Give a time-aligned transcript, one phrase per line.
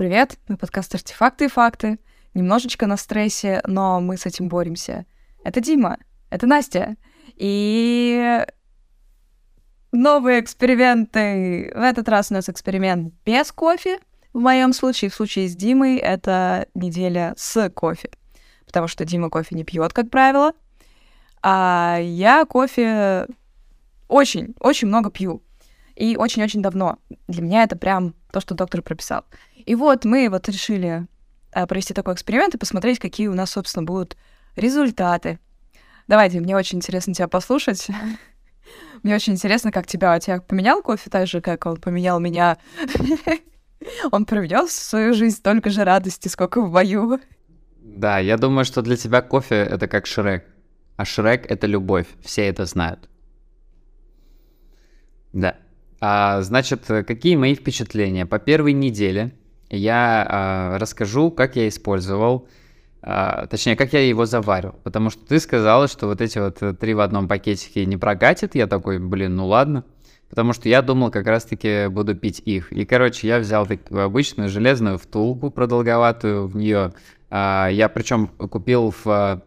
[0.00, 1.98] Привет, мы подкаст «Артефакты и факты».
[2.32, 5.04] Немножечко на стрессе, но мы с этим боремся.
[5.44, 5.98] Это Дима,
[6.30, 6.96] это Настя.
[7.36, 8.42] И
[9.92, 11.70] новые эксперименты.
[11.74, 13.98] В этот раз у нас эксперимент без кофе.
[14.32, 18.08] В моем случае, в случае с Димой, это неделя с кофе.
[18.64, 20.54] Потому что Дима кофе не пьет, как правило.
[21.42, 23.26] А я кофе
[24.08, 25.42] очень, очень много пью.
[26.00, 26.98] И очень-очень давно.
[27.28, 29.26] Для меня это прям то, что доктор прописал.
[29.66, 31.06] И вот мы вот решили
[31.52, 34.16] э, провести такой эксперимент и посмотреть, какие у нас, собственно, будут
[34.56, 35.38] результаты.
[36.08, 37.88] Давайте, мне очень интересно тебя послушать.
[39.02, 42.56] Мне очень интересно, как тебя, тебя поменял кофе так же, как он поменял меня.
[44.12, 47.18] Он привнес свою жизнь столько же радости, сколько в мою.
[47.80, 50.44] Да, я думаю, что для тебя кофе— это как Шрек.
[50.96, 52.06] А Шрек— это любовь.
[52.22, 53.08] Все это знают.
[55.32, 55.56] Да.
[56.00, 58.24] А, значит, какие мои впечатления?
[58.24, 59.32] По первой неделе
[59.68, 62.48] я а, расскажу, как я использовал,
[63.02, 64.74] а, точнее, как я его заварил.
[64.82, 68.54] Потому что ты сказала, что вот эти вот три в одном пакетике не прокатит.
[68.54, 69.84] Я такой, блин, ну ладно.
[70.30, 72.72] Потому что я думал, как раз-таки буду пить их.
[72.72, 76.94] И, короче, я взял такую обычную железную втулку продолговатую в нее.
[77.28, 79.42] А, я причем купил в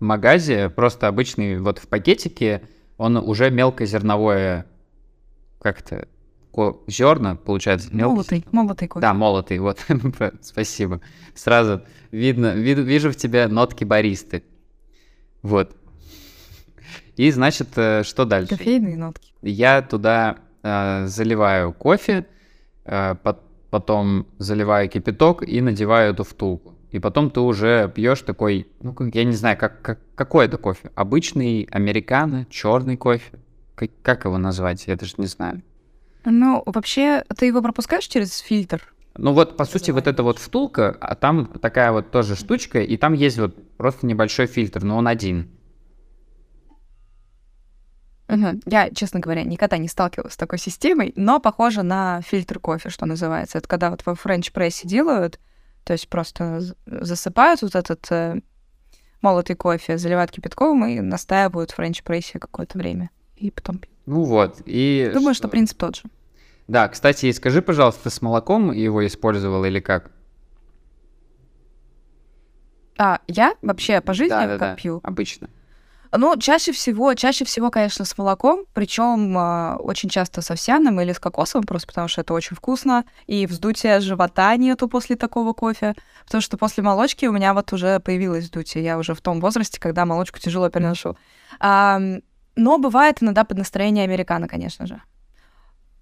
[0.00, 2.62] магазе просто обычный вот в пакетике.
[2.96, 4.66] Он уже мелкозерновое
[5.64, 6.06] как-то
[6.86, 8.14] зерна, получается, мелкий.
[8.14, 9.00] Молотый, молотый кофе.
[9.00, 9.78] Да, молотый, вот,
[10.42, 11.00] спасибо.
[11.34, 14.44] Сразу видно, вид, вижу в тебе нотки баристы.
[15.42, 15.74] Вот.
[17.16, 18.56] И, значит, э, что дальше?
[18.56, 19.32] Кофейные нотки.
[19.40, 22.26] Я туда э, заливаю кофе,
[22.84, 23.40] э, по
[23.70, 26.74] потом заливаю кипяток и надеваю эту втулку.
[26.92, 30.92] И потом ты уже пьешь такой, ну, я не знаю, как, как, какой это кофе?
[30.94, 33.32] Обычный американо, черный кофе?
[33.74, 34.86] Как, как его назвать?
[34.86, 35.62] Я даже не знаю.
[36.24, 38.94] Ну, вообще, ты его пропускаешь через фильтр?
[39.16, 42.96] Ну вот, по сути, вот эта вот втулка, а там такая вот тоже штучка, и
[42.96, 45.50] там есть вот просто небольшой фильтр, но он один.
[48.28, 48.62] Угу.
[48.66, 53.06] Я, честно говоря, никогда не сталкивалась с такой системой, но похоже на фильтр кофе, что
[53.06, 53.58] называется.
[53.58, 55.38] Это когда вот во френч-прессе делают,
[55.84, 58.40] то есть просто засыпают вот этот э,
[59.20, 63.10] молотый кофе, заливают кипятком и настаивают в френч-прессе какое-то время.
[63.36, 63.94] И потом пьют.
[64.06, 65.10] Ну вот, и...
[65.12, 66.02] Думаю, что принцип тот же.
[66.68, 70.10] Да, кстати, скажи, пожалуйста, ты с молоком его использовал или как?
[72.96, 75.00] А, я вообще по жизни да, да, как да, пью?
[75.02, 75.48] Обычно.
[76.16, 81.12] Ну, чаще всего, чаще всего, конечно, с молоком, причем э, очень часто с овсяным или
[81.12, 85.94] с кокосовым, просто потому что это очень вкусно, и вздутия живота нету после такого кофе,
[86.24, 89.80] потому что после молочки у меня вот уже появилось вздутие, я уже в том возрасте,
[89.80, 91.16] когда молочку тяжело переношу.
[91.58, 92.00] А,
[92.56, 95.02] но бывает иногда под настроение американо, конечно же.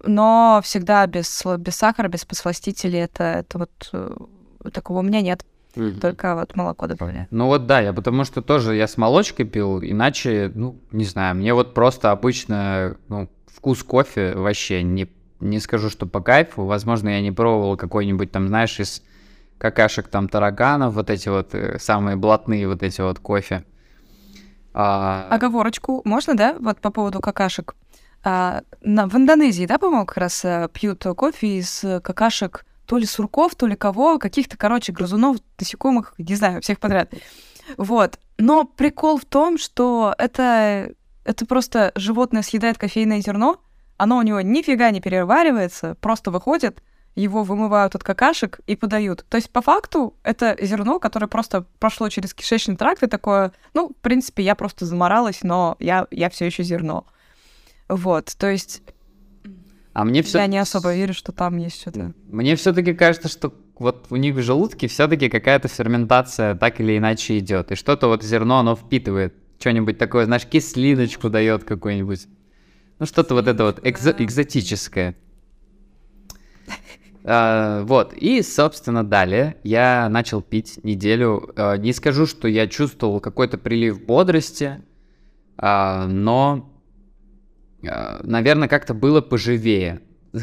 [0.04, 5.44] Но всегда без, без сахара, без подсластителей, это, это вот э, такого у меня нет.
[5.74, 6.00] Mm-hmm.
[6.00, 7.26] Только вот молоко добавляю.
[7.30, 11.36] Ну вот да, я потому что тоже я с молочкой пил, иначе, ну, не знаю,
[11.36, 15.08] мне вот просто обычно ну, вкус кофе вообще не,
[15.41, 16.64] не скажу, что по кайфу.
[16.64, 19.02] Возможно, я не пробовал какой-нибудь там, знаешь, из
[19.56, 23.64] какашек там тараганов, вот эти вот э, самые блатные вот эти вот кофе.
[24.75, 25.28] А...
[25.31, 27.75] Оговорочку можно, да, вот по поводу какашек?
[28.25, 33.06] А, на, в Индонезии, да, по-моему, как раз а, пьют кофе из какашек то ли
[33.06, 37.12] сурков, то ли кого, каких-то, короче, грызунов, насекомых, не знаю, всех подряд.
[37.77, 38.19] Вот.
[38.38, 40.93] Но прикол в том, что это,
[41.25, 43.60] это просто животное съедает кофейное зерно,
[43.97, 46.83] оно у него нифига не переваривается, просто выходит,
[47.14, 49.24] его вымывают от какашек и подают.
[49.28, 53.90] То есть, по факту, это зерно, которое просто прошло через кишечный тракт и такое, ну,
[53.90, 57.06] в принципе, я просто заморалась, но я, я все еще зерно.
[57.88, 58.82] Вот, то есть
[59.92, 60.38] а мне все...
[60.38, 62.14] Я не особо верю, что там есть что-то.
[62.28, 67.38] Мне все-таки кажется, что вот у них в желудке все-таки какая-то ферментация так или иначе
[67.38, 67.72] идет.
[67.72, 69.34] И что-то вот зерно, оно впитывает.
[69.58, 72.26] Что-нибудь такое, знаешь, кислиночку дает какой-нибудь.
[72.98, 75.14] Ну, что-то вот это вот экзо- экзотическое.
[77.22, 81.53] Uh, вот, и, собственно, далее я начал пить неделю.
[81.54, 84.83] Uh, не скажу, что я чувствовал какой-то прилив бодрости,
[85.57, 86.72] uh, но
[87.89, 90.01] а, наверное, как-то было поживее.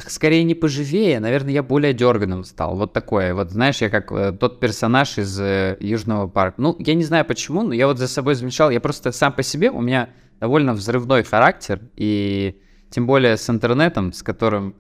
[0.07, 2.75] Скорее не поживее, наверное, я более дерганым стал.
[2.75, 3.33] Вот такое.
[3.33, 6.61] Вот знаешь, я как э, тот персонаж из э, Южного парка.
[6.61, 8.69] Ну, я не знаю почему, но я вот за собой замечал.
[8.69, 10.09] Я просто сам по себе, у меня
[10.39, 11.81] довольно взрывной характер.
[11.95, 12.61] И
[12.91, 14.75] тем более с интернетом, с которым...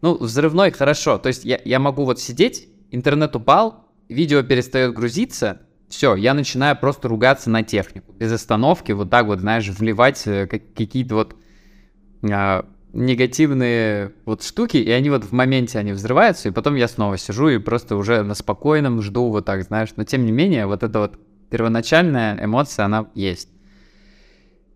[0.00, 1.18] Ну, взрывной хорошо.
[1.18, 6.76] То есть я, я могу вот сидеть, интернет упал, видео перестает грузиться, все, я начинаю
[6.78, 8.12] просто ругаться на технику.
[8.12, 11.36] Без остановки, вот так вот, знаешь, вливать э, какие-то вот
[12.30, 17.16] а, негативные вот штуки, и они вот в моменте они взрываются, и потом я снова
[17.16, 19.90] сижу и просто уже на спокойном жду вот так, знаешь.
[19.96, 21.18] Но тем не менее, вот эта вот
[21.50, 23.48] первоначальная эмоция, она есть.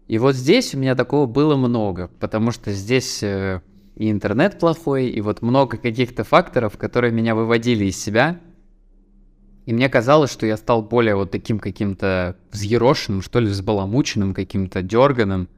[0.08, 3.60] И вот здесь у меня такого было много, потому что здесь э,
[3.94, 8.40] и интернет плохой, и вот много каких-то факторов, которые меня выводили из себя.
[9.66, 14.82] И мне казалось, что я стал более вот таким каким-то взъерошенным, что ли, взбаламученным, каким-то
[14.82, 15.48] дерганым.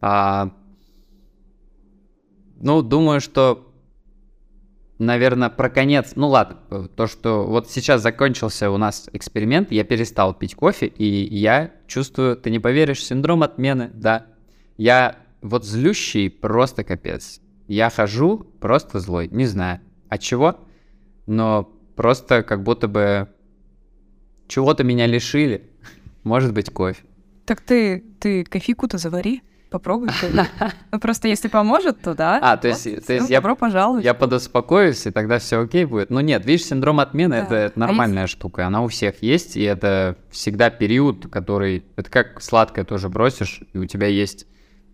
[0.00, 0.50] А,
[2.60, 3.72] ну, думаю, что,
[4.98, 6.14] наверное, про конец...
[6.16, 11.36] Ну ладно, то, что вот сейчас закончился у нас эксперимент, я перестал пить кофе, и
[11.36, 14.26] я чувствую, ты не поверишь, синдром отмены, да.
[14.76, 17.40] Я вот злющий просто капец.
[17.68, 20.58] Я хожу просто злой, не знаю от чего,
[21.26, 23.28] но просто как будто бы
[24.48, 25.70] чего-то меня лишили.
[26.24, 27.02] Может быть, кофе.
[27.44, 30.08] Так ты, ты кофейку-то завари, попробуй.
[30.92, 32.38] Ну, просто если поможет, то да.
[32.40, 34.04] А, то есть, то есть я, добро пожаловать.
[34.04, 36.08] я подуспокоюсь, и тогда все окей будет.
[36.08, 40.16] Ну нет, видишь, синдром отмены это А нормальная штука, она у всех есть, и это
[40.30, 41.84] всегда период, который...
[41.96, 44.46] Это как сладкое тоже бросишь, и у тебя есть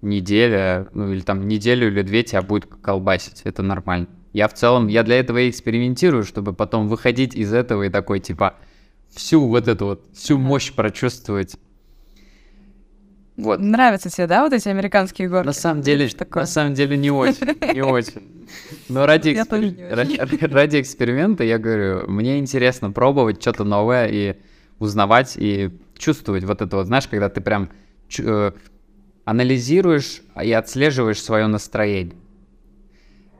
[0.02, 4.08] неделя, ну или там неделю или две тебя будет колбасить, это нормально.
[4.32, 8.20] Я в целом, я для этого и экспериментирую, чтобы потом выходить из этого и такой,
[8.20, 8.54] типа,
[9.10, 11.56] всю вот эту вот, всю мощь прочувствовать.
[13.36, 13.58] Вот.
[13.58, 15.46] Нравятся тебе, да, вот эти американские горки?
[15.46, 16.42] На самом деле, такое?
[16.42, 18.46] на самом деле не очень, не очень.
[18.88, 24.36] Но ради, экспер- ради, ради эксперимента, я говорю, мне интересно пробовать что-то новое и
[24.78, 27.70] узнавать и чувствовать вот это вот, знаешь, когда ты прям
[28.18, 28.52] э,
[29.24, 32.16] анализируешь и отслеживаешь свое настроение.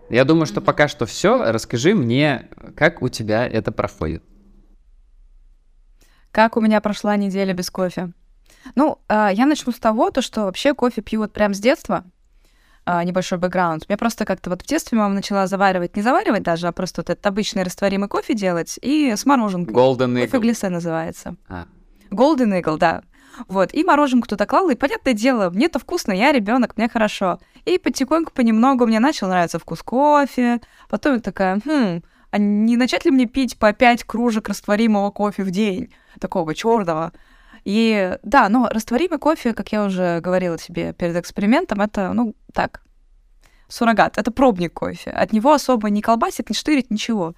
[0.09, 1.51] Я думаю, что пока что все.
[1.53, 4.25] Расскажи мне, как у тебя это проходит.
[6.33, 8.13] Как у меня прошла неделя без кофе?
[8.75, 12.05] Ну, а, я начну с того, то, что вообще кофе пью вот прям с детства.
[12.85, 13.89] А, Небольшой бэкграунд.
[13.89, 17.11] Мне просто как-то вот в детстве мама начала заваривать, не заваривать даже, а просто вот
[17.11, 19.75] этот обычный растворимый кофе делать и с мороженкой.
[19.75, 20.41] Golden Кофе Eagle.
[20.41, 21.37] глиссе называется.
[21.49, 21.67] А,
[22.11, 23.03] Golden Eagle, да.
[23.49, 27.39] Вот, и мороженку туда клала, и, понятное дело, мне-то вкусно, я ребенок, мне хорошо.
[27.65, 30.61] И потихоньку, понемногу мне начал нравиться вкус кофе.
[30.89, 35.43] Потом я такая, хм, а не начать ли мне пить по 5 кружек растворимого кофе
[35.43, 35.93] в день?
[36.21, 37.13] Такого черного.
[37.65, 42.83] И да, но растворимый кофе, как я уже говорила тебе перед экспериментом, это, ну, так,
[43.69, 45.11] суррогат, это пробник кофе.
[45.11, 47.35] От него особо не колбасит, не штырит, ничего.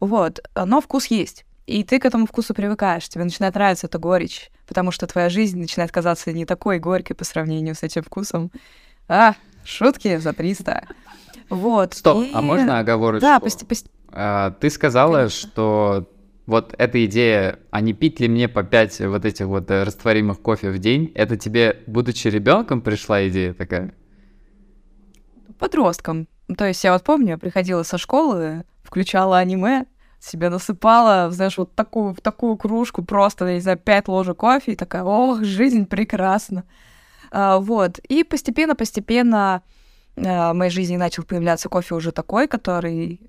[0.00, 1.44] Вот, но вкус есть.
[1.66, 5.58] И ты к этому вкусу привыкаешь, тебе начинает нравиться эта горечь, потому что твоя жизнь
[5.60, 8.50] начинает казаться не такой горькой по сравнению с этим вкусом.
[9.08, 10.86] А, шутки за 300.
[11.48, 11.94] Вот.
[11.94, 13.20] Стоп, и- а можно оговорочку?
[13.26, 15.48] Да, пости- пости- А, ты сказала, Конечно.
[15.48, 16.08] что
[16.46, 20.40] вот эта идея, а не пить ли мне по 5 вот этих вот э, растворимых
[20.42, 23.94] кофе в день, это тебе, будучи ребенком, пришла идея такая?
[25.58, 26.26] подростком.
[26.56, 29.84] То есть я вот помню, я приходила со школы, включала аниме,
[30.22, 34.76] себе насыпала, знаешь, вот такую, в такую кружку просто, не знаю, пять ложек кофе, и
[34.76, 36.64] такая, ох, жизнь прекрасна.
[37.30, 37.98] А, вот.
[37.98, 39.62] И постепенно-постепенно
[40.16, 43.20] а, в моей жизни начал появляться кофе уже такой, который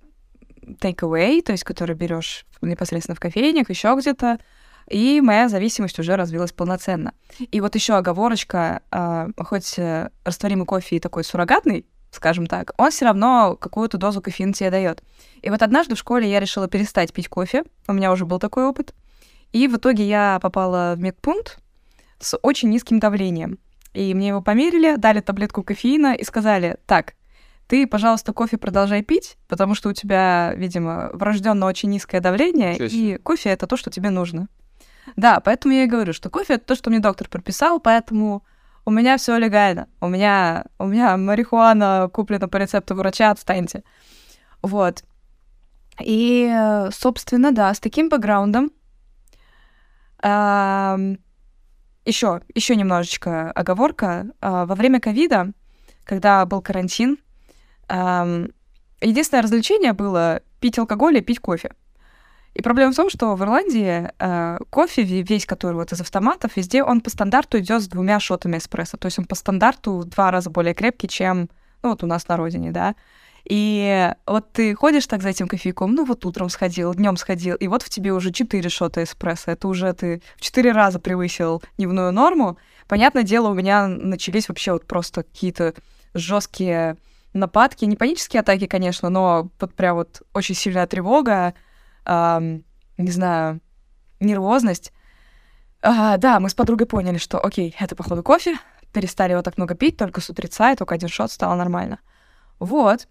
[0.79, 4.39] take away, то есть который берешь непосредственно в кофейнях, еще где-то,
[4.89, 7.13] и моя зависимость уже развилась полноценно.
[7.39, 12.91] И вот еще оговорочка, а, хоть э, растворимый кофе и такой суррогатный, скажем так, он
[12.91, 15.03] все равно какую-то дозу кофеина тебе дает.
[15.41, 18.65] И вот однажды в школе я решила перестать пить кофе, у меня уже был такой
[18.65, 18.93] опыт,
[19.51, 21.59] и в итоге я попала в медпункт
[22.19, 23.59] с очень низким давлением.
[23.93, 27.13] И мне его померили, дали таблетку кофеина и сказали, так,
[27.67, 32.87] ты, пожалуйста, кофе продолжай пить, потому что у тебя, видимо, врожденно очень низкое давление, себе.
[32.87, 34.47] и кофе это то, что тебе нужно.
[35.15, 38.43] Да, поэтому я и говорю, что кофе это то, что мне доктор прописал, поэтому
[38.85, 39.87] у меня все легально.
[40.01, 43.83] У меня, у меня марихуана куплена по рецепту врача, отстаньте.
[44.61, 45.03] Вот.
[45.99, 46.51] И,
[46.91, 48.71] собственно, да, с таким бэкграундом
[52.05, 54.27] еще, еще немножечко оговорка.
[54.41, 55.51] А, Во время ковида,
[56.03, 57.17] когда был карантин,
[57.89, 61.73] единственное развлечение было пить алкоголь и пить кофе.
[62.53, 66.55] И проблема в том, что в Ирландии э, кофе ве- весь, который вот из автоматов,
[66.55, 68.97] везде он по стандарту идет с двумя шотами эспрессо.
[68.97, 71.49] То есть он по стандарту в два раза более крепкий, чем
[71.81, 72.95] ну, вот у нас на родине, да.
[73.45, 77.67] И вот ты ходишь так за этим кофейком, ну вот утром сходил, днем сходил, и
[77.67, 79.51] вот в тебе уже 4 шота эспрессо.
[79.51, 82.57] Это уже ты в 4 раза превысил дневную норму.
[82.87, 85.73] Понятное дело, у меня начались вообще вот просто какие-то
[86.13, 86.97] жесткие
[87.33, 91.53] нападки, не панические атаки, конечно, но вот прям вот очень сильная тревога,
[92.05, 93.61] не знаю,
[94.19, 94.91] нервозность.
[95.81, 98.57] А, да, мы с подругой поняли, что окей, это походу кофе,
[98.93, 101.99] перестали его так много пить, только с утреца, и только один шот стало нормально.
[102.59, 103.07] Вот.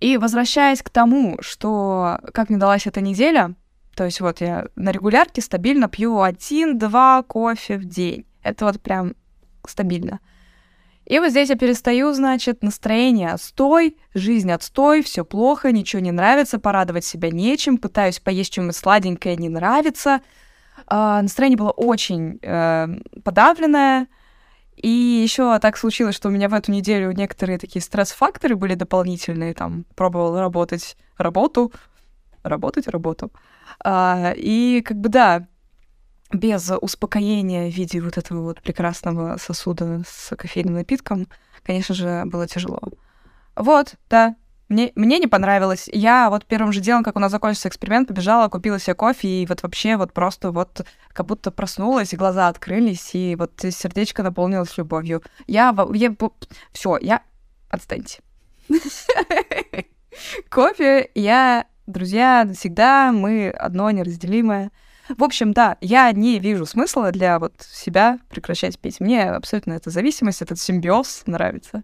[0.00, 3.54] И возвращаясь к тому, что как мне далась эта неделя,
[3.94, 8.26] то есть вот я на регулярке стабильно пью один-два кофе в день.
[8.42, 9.14] Это вот прям
[9.66, 10.20] стабильно.
[11.08, 16.58] И вот здесь я перестаю, значит, настроение отстой, жизнь отстой, все плохо, ничего не нравится,
[16.58, 20.20] порадовать себя нечем, пытаюсь поесть что-нибудь сладенькое, не нравится.
[20.86, 22.88] А, настроение было очень э,
[23.24, 24.08] подавленное.
[24.76, 29.54] И еще так случилось, что у меня в эту неделю некоторые такие стресс-факторы были дополнительные.
[29.54, 31.72] Там пробовал работать работу,
[32.42, 33.32] работать работу.
[33.82, 35.48] А, и как бы да,
[36.32, 41.26] без успокоения в виде вот этого вот прекрасного сосуда с кофейным напитком,
[41.62, 42.80] конечно же, было тяжело.
[43.56, 44.36] Вот, да,
[44.68, 45.88] мне, мне не понравилось.
[45.90, 49.46] Я вот первым же делом, как у нас закончился эксперимент, побежала, купила себе кофе, и
[49.46, 54.76] вот вообще вот просто вот как будто проснулась, и глаза открылись, и вот сердечко наполнилось
[54.76, 55.22] любовью.
[55.46, 55.74] Я...
[55.94, 56.14] я
[56.72, 57.22] все, я...
[57.70, 58.20] Отстаньте.
[60.50, 61.66] Кофе я...
[61.86, 64.70] Друзья, всегда мы одно неразделимое.
[65.16, 69.00] В общем, да, я не вижу смысла для вот себя прекращать пить.
[69.00, 71.82] Мне абсолютно эта зависимость, этот симбиоз нравится.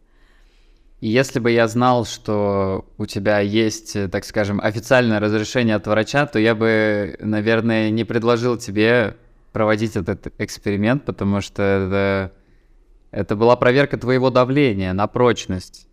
[1.00, 6.38] Если бы я знал, что у тебя есть, так скажем, официальное разрешение от врача, то
[6.38, 9.16] я бы, наверное, не предложил тебе
[9.52, 12.32] проводить этот эксперимент, потому что это,
[13.10, 15.88] это была проверка твоего давления на прочность.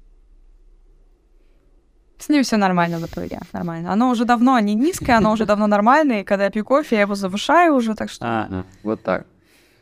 [2.21, 3.91] С ним все нормально в итоге, нормально.
[3.91, 7.01] Оно уже давно не низкое, оно уже давно нормальное, и когда я пью кофе, я
[7.01, 8.25] его завышаю уже, так что...
[8.25, 9.25] А, вот так.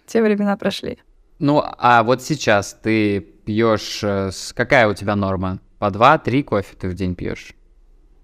[0.08, 1.00] Те времена прошли.
[1.40, 4.00] Ну, а вот сейчас ты пьешь...
[4.04, 5.60] Э, какая у тебя норма?
[5.80, 7.56] По два-три кофе ты в день пьешь?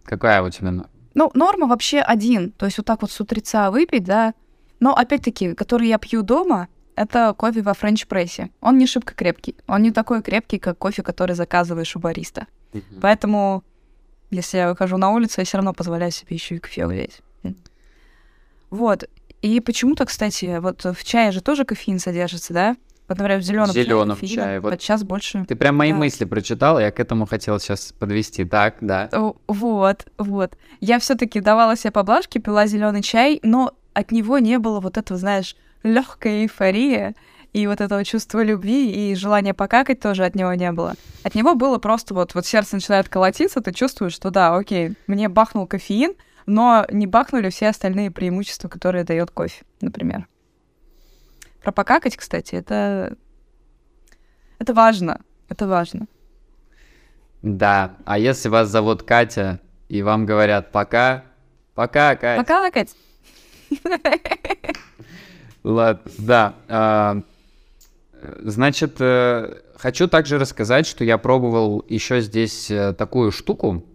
[0.05, 0.89] Какая у тебя норма?
[1.13, 2.51] Ну, норма вообще один.
[2.51, 4.34] То есть вот так вот с утреца выпить, да.
[4.79, 8.50] Но опять-таки, который я пью дома, это кофе во френч-прессе.
[8.62, 9.55] Он не шибко крепкий.
[9.67, 12.48] Он не такой крепкий, как кофе, который заказываешь у бариста.
[13.01, 13.63] Поэтому
[14.32, 17.22] если я выхожу на улицу, я все равно позволяю себе еще и кофе взять.
[18.70, 19.05] Вот.
[19.41, 22.75] И почему-то, кстати, вот в чае же тоже кофеин содержится, да?
[23.08, 24.60] Вот, например, в зеленом, зеленом чае, чае.
[24.60, 25.46] Вот сейчас больше.
[25.48, 25.98] Ты прям мои да.
[25.98, 28.44] мысли прочитал, я к этому хотел сейчас подвести.
[28.46, 29.10] Так, да.
[29.48, 30.58] Вот, вот.
[30.79, 35.20] Я все-таки давала себе поблажки, пила зеленый чай, но от него не было вот этого,
[35.20, 37.15] знаешь, легкой эйфории
[37.55, 40.95] и вот этого чувства любви и желания покакать тоже от него не было.
[41.24, 45.29] От него было просто вот, вот сердце начинает колотиться, ты чувствуешь, что да, окей, мне
[45.29, 50.27] бахнул кофеин, но не бахнули все остальные преимущества, которые дает кофе, например.
[51.63, 53.15] Про покакать, кстати, это...
[54.59, 55.21] Это важно.
[55.47, 56.07] Это важно.
[57.41, 57.95] Да.
[58.03, 61.24] А если вас зовут Катя, и вам говорят «пока»,
[61.74, 62.43] «пока, Катя».
[62.43, 62.95] «Пока, Катя».
[65.63, 67.24] Ладно, да.
[68.39, 73.86] Значит, э, хочу также рассказать, что я пробовал еще здесь э, такую штуку.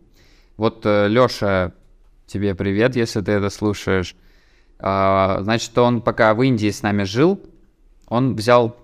[0.57, 1.73] Вот, э, Лёша,
[2.27, 4.15] тебе привет, если ты это слушаешь.
[4.79, 7.41] А, значит, он пока в Индии с нами жил,
[8.09, 8.77] он взял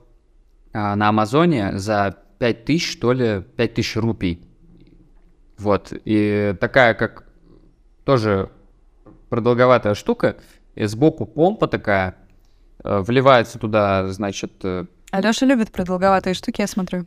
[0.73, 4.43] а, на Амазоне за 5000, что ли, 5000 рупий.
[5.59, 7.25] Вот, и такая, как
[8.05, 8.51] тоже
[9.31, 10.37] продолговатая штука,
[10.75, 12.15] и сбоку помпа такая,
[12.85, 14.53] вливается туда, значит,
[15.17, 17.07] Алёша любит продолговатые штуки, я смотрю.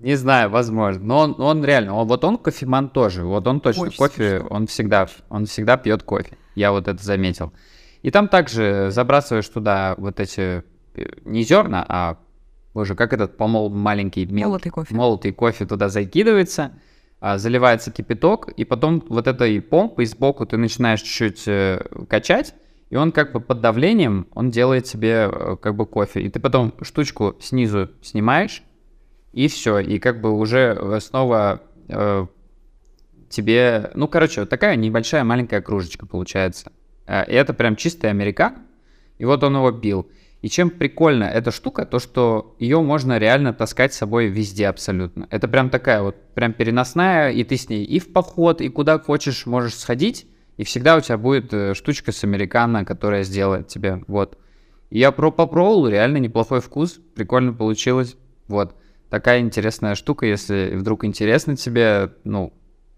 [0.00, 1.02] Не знаю, возможно.
[1.02, 3.24] Но он, он реально, он, вот он кофеман тоже.
[3.24, 4.48] Вот он точно Очень кофе, смешно.
[4.50, 6.36] он всегда, он всегда пьет кофе.
[6.54, 7.54] Я вот это заметил.
[8.02, 10.62] И там также забрасываешь туда вот эти
[10.94, 12.18] э, не зерна, а
[12.74, 14.50] боже, как этот помол маленький мел...
[14.50, 14.94] молотый кофе.
[14.94, 16.72] Молотый кофе туда закидывается,
[17.18, 22.54] а, заливается кипяток, и потом вот этой помпой сбоку ты начинаешь чуть-чуть э, качать,
[22.94, 26.20] и он как бы под давлением, он делает себе э, как бы кофе.
[26.20, 28.62] И ты потом штучку снизу снимаешь,
[29.32, 29.80] и все.
[29.80, 32.26] И как бы уже снова э,
[33.28, 33.90] тебе...
[33.94, 36.70] Ну, короче, вот такая небольшая маленькая кружечка получается.
[37.08, 38.58] Э, и это прям чистый американ.
[39.18, 40.08] И вот он его бил.
[40.42, 45.26] И чем прикольно эта штука, то что ее можно реально таскать с собой везде абсолютно.
[45.30, 49.00] Это прям такая вот, прям переносная, и ты с ней и в поход, и куда
[49.00, 50.28] хочешь можешь сходить.
[50.56, 54.02] И всегда у тебя будет э, штучка с американо, которая сделает тебе.
[54.06, 54.38] Вот.
[54.90, 58.16] И я про попробовал, реально неплохой вкус, прикольно получилось.
[58.46, 58.76] Вот.
[59.10, 62.52] Такая интересная штука, если вдруг интересно тебе, ну,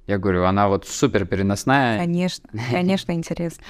[0.06, 1.98] я говорю, она вот супер переносная.
[1.98, 3.64] Конечно, конечно, интересно.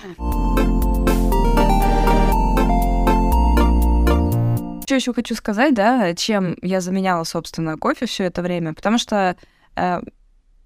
[4.85, 9.37] Что еще хочу сказать, да, чем я заменяла, собственно, кофе все это время, потому что
[9.77, 10.01] э,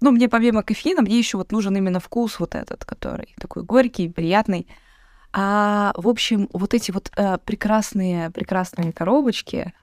[0.01, 4.09] ну, мне помимо кофеина, мне еще вот нужен именно вкус вот этот, который такой горький,
[4.09, 4.67] приятный.
[5.31, 9.73] А, в общем, вот эти вот э, прекрасные, прекрасные коробочки,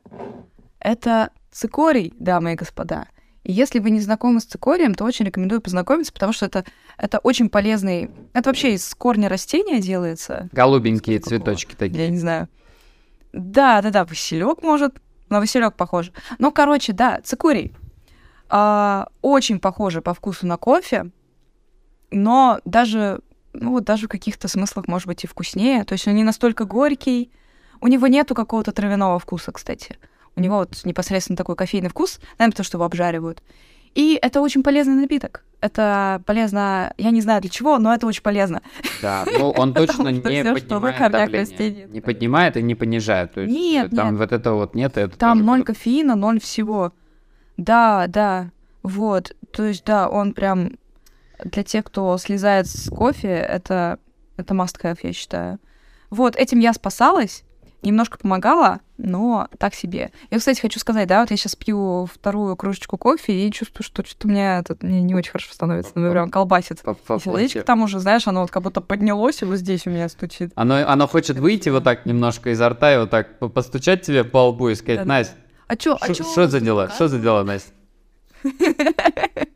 [0.81, 3.07] это цикорий, дамы и господа.
[3.45, 6.65] И если вы не знакомы с цикорием, то очень рекомендую познакомиться, потому что это,
[6.99, 8.11] это очень полезный...
[8.35, 10.51] Это вообще из корня растения делается.
[10.53, 12.05] Голубенькие цветочки такие.
[12.05, 12.49] Я не знаю.
[13.33, 14.97] Да, да, да, василек может,
[15.31, 16.11] на василек похож.
[16.39, 17.73] Ну, короче, да, цикорий.
[18.49, 21.11] А, очень похоже по вкусу на кофе,
[22.11, 23.21] но даже,
[23.53, 25.85] ну, вот даже в каких-то смыслах, может быть, и вкуснее.
[25.85, 27.31] То есть он не настолько горький.
[27.81, 29.99] У него нету какого-то травяного вкуса, кстати.
[30.37, 33.43] У него вот непосредственно такой кофейный вкус, наверное, потому что его обжаривают.
[33.95, 35.45] И это очень полезный напиток.
[35.61, 38.63] Это полезно, я не знаю для чего, но это очень полезно.
[39.03, 41.89] Да, ну он точно не поднимает давление.
[41.89, 43.35] Не поднимает и не понижает.
[43.35, 44.97] То есть нет, там вот это вот нет.
[45.19, 46.93] Там ноль кофеина, ноль всего.
[47.59, 48.51] Да, да,
[48.83, 49.37] вот.
[49.53, 50.79] То есть, да, он прям
[51.45, 53.99] для тех, кто слезает с кофе, это,
[54.37, 55.59] это must have, я считаю.
[56.09, 57.45] Вот, этим я спасалась,
[57.83, 60.11] немножко помогала, но так себе.
[60.31, 64.05] Я, кстати, хочу сказать, да, вот я сейчас пью вторую кружечку кофе и чувствую, что
[64.05, 66.83] что-то у меня тут мне не очень хорошо становится, ну, прям колбасит.
[67.23, 70.51] Сердечко там уже, знаешь, оно вот как будто поднялось и вот здесь у меня стучит.
[70.55, 74.49] Оно, оно хочет выйти вот так немножко изо рта и вот так постучать тебе по
[74.49, 75.35] лбу и сказать, Настя,
[75.69, 76.25] а чё, а чё?
[76.25, 76.89] Что за дела?
[76.89, 77.73] Что за дела, Настя?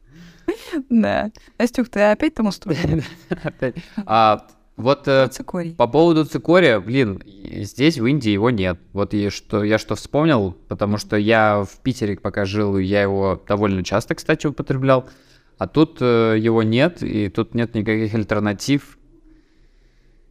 [0.89, 1.31] Да.
[1.59, 3.03] Настюх, ты опять там устроил?
[3.43, 3.77] Опять.
[4.07, 5.29] А вот э,
[5.77, 8.79] по поводу цикория, блин, здесь в Индии его нет.
[8.93, 13.41] Вот и что я что вспомнил, потому что я в Питере пока жил, я его
[13.47, 15.09] довольно часто, кстати, употреблял.
[15.59, 18.99] А тут э, его нет, и тут нет никаких альтернатив.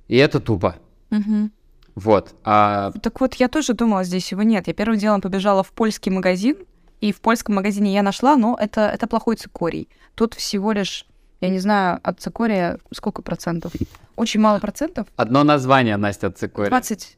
[0.08, 0.76] И это тупо.
[1.12, 1.52] Угу.
[1.96, 2.34] Вот.
[2.44, 2.92] А...
[3.02, 4.68] Так вот, я тоже думала, здесь его нет.
[4.68, 6.58] Я первым делом побежала в польский магазин,
[7.02, 9.90] и в польском магазине я нашла, но это, это плохой цикорий.
[10.16, 11.06] Тут всего лишь
[11.42, 13.74] я не знаю, от цикория сколько процентов?
[14.16, 15.08] Очень мало процентов.
[15.16, 16.70] Одно название, Настя, от цикория.
[16.70, 17.18] 20.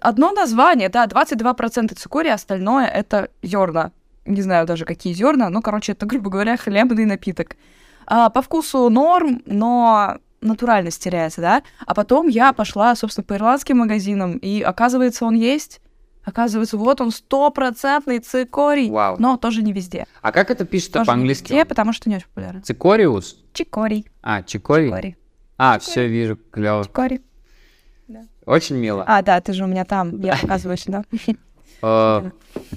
[0.00, 3.90] Одно название, да, 22% цикория, остальное это зерна.
[4.24, 7.56] Не знаю даже, какие зерна, но, короче, это, грубо говоря, хлебный напиток.
[8.06, 11.62] А, по вкусу норм, но натуральность теряется, да?
[11.86, 15.80] А потом я пошла, собственно, по ирландским магазинам, и оказывается, он есть.
[16.24, 19.16] Оказывается, вот он стопроцентный цикорий, Вау.
[19.18, 20.06] но тоже не везде.
[20.20, 21.52] А как это пишется по-английски?
[21.52, 22.62] Везде, потому что не очень популярно.
[22.62, 23.42] Цикориус?
[23.52, 24.06] Чикорий.
[24.22, 24.88] А, чикорий?
[24.88, 25.16] Чикорий.
[25.58, 26.84] А, все вижу, клево.
[26.84, 27.22] Чикорий.
[28.06, 28.20] Да.
[28.46, 29.04] Очень мило.
[29.06, 31.04] А, да, ты же у меня там, я показываю сюда.
[31.84, 32.30] Э,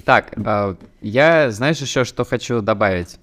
[0.04, 3.20] так, э, я, знаешь, еще что хочу добавить?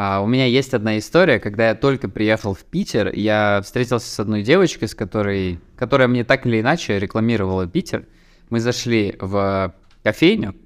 [0.00, 4.18] Uh, у меня есть одна история, когда я только приехал в Питер, я встретился с
[4.18, 8.06] одной девочкой, с которой, которая мне так или иначе рекламировала Питер.
[8.48, 10.56] Мы зашли в кофейню,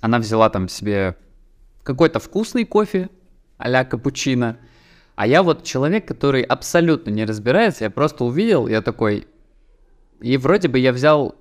[0.00, 1.14] она взяла там себе
[1.82, 3.10] какой-то вкусный кофе
[3.58, 4.56] а-ля капучино,
[5.14, 9.28] а я вот человек, который абсолютно не разбирается, я просто увидел, я такой...
[10.22, 11.34] И вроде бы я взял...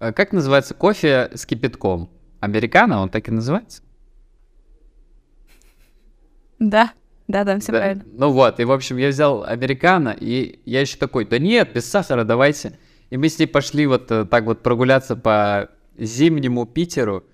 [0.00, 2.10] Э, как называется кофе с кипятком?
[2.40, 3.82] Американо, он так и называется?
[6.60, 6.92] Да,
[7.26, 7.78] да, да, все да.
[7.78, 8.04] правильно.
[8.12, 11.86] Ну вот, и в общем я взял американо, и я еще такой, да нет, без
[11.86, 12.78] сахара давайте.
[13.08, 17.24] И мы с ней пошли вот э, так вот прогуляться по зимнему Питеру.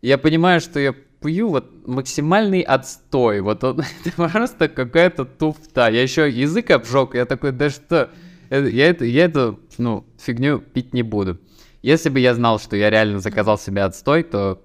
[0.00, 3.40] И я понимаю, что я пью вот максимальный отстой.
[3.40, 5.88] Вот он, это просто какая-то туфта.
[5.88, 8.10] Я еще язык обжег, я такой, да что?
[8.48, 11.38] Э, я, это, я эту, ну, фигню пить не буду.
[11.82, 14.62] Если бы я знал, что я реально заказал себе отстой, то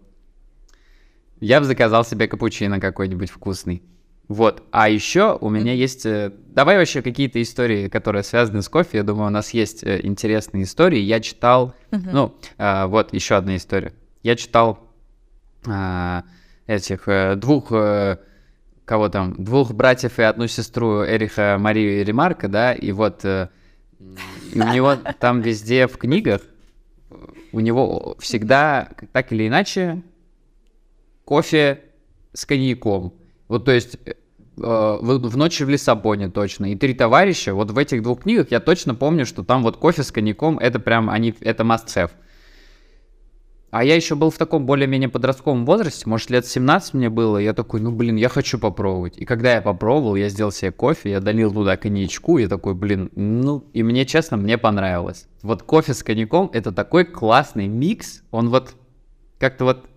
[1.39, 3.83] я бы заказал себе капучино какой-нибудь вкусный.
[4.27, 4.63] Вот.
[4.71, 6.05] А еще у меня есть...
[6.05, 8.99] Э, давай вообще какие-то истории, которые связаны с кофе.
[8.99, 10.99] Я думаю, у нас есть э, интересные истории.
[10.99, 11.73] Я читал...
[11.91, 12.09] Uh-huh.
[12.11, 13.93] Ну, а, вот еще одна история.
[14.23, 14.79] Я читал
[15.67, 16.23] а,
[16.67, 17.71] этих э, двух...
[18.85, 19.41] Кого там?
[19.41, 22.73] Двух братьев и одну сестру Эриха Марию и Ремарка, да?
[22.73, 23.23] И вот...
[23.23, 26.41] И у него там везде в книгах
[27.53, 30.01] у него всегда, так или иначе,
[31.23, 31.81] кофе
[32.33, 33.13] с коньяком.
[33.47, 34.13] Вот, то есть, э,
[34.55, 36.71] в, в «Ночи в Лиссабоне» точно.
[36.71, 40.03] И «Три товарища», вот в этих двух книгах я точно помню, что там вот кофе
[40.03, 42.11] с коньяком, это прям, они, это must-have.
[43.73, 47.53] А я еще был в таком более-менее подростковом возрасте, может, лет 17 мне было, я
[47.53, 49.17] такой, ну, блин, я хочу попробовать.
[49.17, 53.09] И когда я попробовал, я сделал себе кофе, я долил туда коньячку, и такой, блин,
[53.15, 55.25] ну, и мне, честно, мне понравилось.
[55.41, 58.75] Вот кофе с коньяком— это такой классный микс, он вот
[59.39, 59.87] как-то вот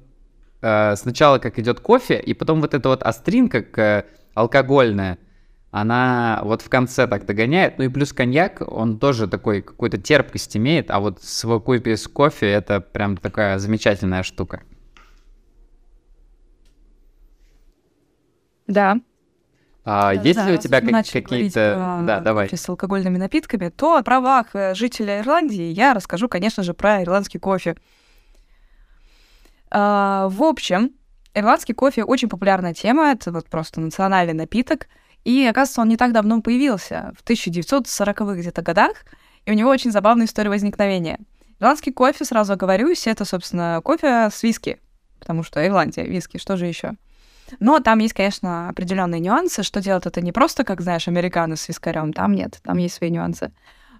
[0.62, 5.18] э, сначала как идет кофе, и потом вот эта вот остринка э, алкогольная,
[5.70, 7.78] она вот в конце так догоняет.
[7.78, 12.46] Ну и плюс коньяк, он тоже такой какой-то терпкость имеет, а вот совокупе с кофе
[12.46, 14.62] это прям такая замечательная штука.
[18.66, 18.98] Да.
[19.84, 22.02] А, да, есть да, ли у тебя как, какие-то...
[22.04, 22.48] Да, давай.
[22.52, 27.38] С алкогольными напитками, то о правах э, жителя Ирландии я расскажу, конечно же, про ирландский
[27.38, 27.76] кофе.
[29.70, 30.92] А, в общем,
[31.34, 34.88] ирландский кофе очень популярная тема, это вот просто национальный напиток,
[35.24, 38.92] и, оказывается, он не так давно появился, в 1940-х где-то годах,
[39.44, 41.18] и у него очень забавная история возникновения.
[41.58, 44.78] Ирландский кофе, сразу оговорюсь, это, собственно, кофе с виски,
[45.18, 46.92] потому что Ирландия, виски, что же еще?
[47.60, 51.68] Но там есть, конечно, определенные нюансы, что делать это не просто, как, знаешь, американо с
[51.68, 53.52] вискарем, там нет, там есть свои нюансы.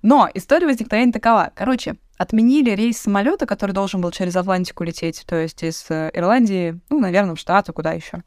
[0.06, 1.50] Но история возникновения такова.
[1.56, 6.80] Короче, отменили рейс самолета, который должен был через Атлантику лететь, то есть из э, Ирландии,
[6.90, 8.22] ну, наверное, в Штаты, куда еще.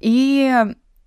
[0.00, 0.52] И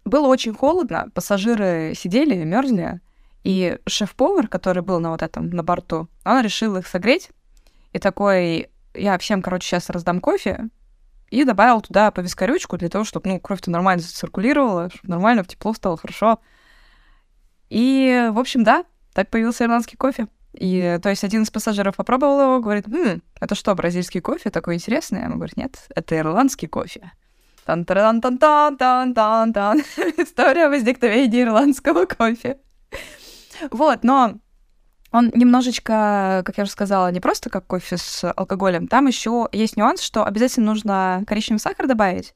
[0.06, 3.02] было очень холодно, пассажиры сидели, мерзли,
[3.44, 7.30] и шеф-повар, который был на вот этом, на борту, он решил их согреть,
[7.92, 10.70] и такой, я всем, короче, сейчас раздам кофе,
[11.30, 15.48] и добавил туда по вискарючку для того, чтобы, ну, кровь-то нормально циркулировала, чтобы нормально, в
[15.48, 16.40] тепло стало хорошо.
[17.70, 20.28] И, в общем, да, так появился ирландский кофе.
[20.54, 24.76] И, то есть, один из пассажиров попробовал его, говорит, «Хм, это что, бразильский кофе такой
[24.76, 25.26] интересный?
[25.26, 27.12] Он говорит, нет, это ирландский кофе.
[27.66, 29.80] тан тан тан тан тан тан тан
[30.18, 32.58] История возникновения ирландского кофе.
[33.72, 34.40] Вот, но
[35.12, 38.88] он немножечко, как я уже сказала, не просто как кофе с алкоголем.
[38.88, 42.34] Там еще есть нюанс, что обязательно нужно коричневый сахар добавить.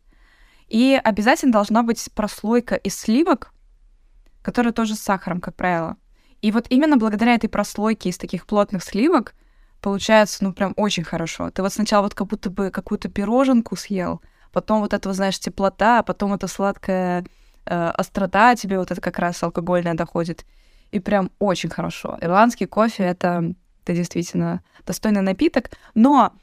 [0.67, 3.53] И обязательно должна быть прослойка из сливок,
[4.41, 5.97] которая тоже с сахаром, как правило.
[6.45, 9.34] И вот именно благодаря этой прослойке из таких плотных сливок
[9.81, 11.49] получается, ну, прям очень хорошо.
[11.49, 15.97] Ты вот сначала вот как будто бы какую-то пироженку съел, потом вот этого, знаешь, теплота,
[15.97, 17.25] а потом эта сладкая
[17.65, 20.45] э, острота тебе вот это как раз алкогольная доходит
[20.91, 22.15] и прям очень хорошо.
[22.21, 26.34] Ирландский кофе— это, это действительно достойный напиток, но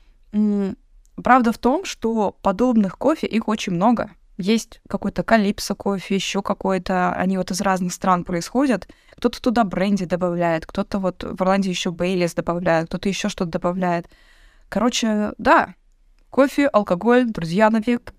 [1.23, 4.11] правда в том, что подобных кофе их очень много.
[4.38, 8.88] Есть какой-то калипсо кофе, еще какой-то, они вот из разных стран происходят.
[9.16, 14.07] Кто-то туда бренди добавляет, кто-то вот в Ирландии еще Бейлис добавляет, кто-то еще что-то добавляет.
[14.68, 15.75] Короче, да,
[16.31, 18.14] кофе, алкоголь, друзья на век.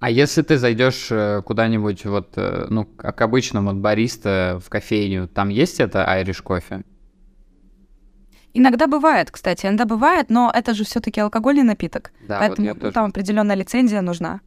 [0.00, 5.28] А если ты зайдешь э, куда-нибудь, вот, э, ну, как обычно, вот бариста в кофейню,
[5.28, 6.84] там есть это айриш кофе?
[8.52, 12.12] Иногда бывает, кстати, иногда бывает, но это же все-таки алкогольный напиток.
[12.28, 12.92] Да, поэтому вот тоже...
[12.92, 14.40] там определенная лицензия нужна.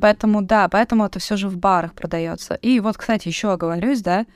[0.00, 2.54] Поэтому, да, поэтому это все же в барах продается.
[2.54, 4.26] И вот, кстати, еще оговорюсь, да,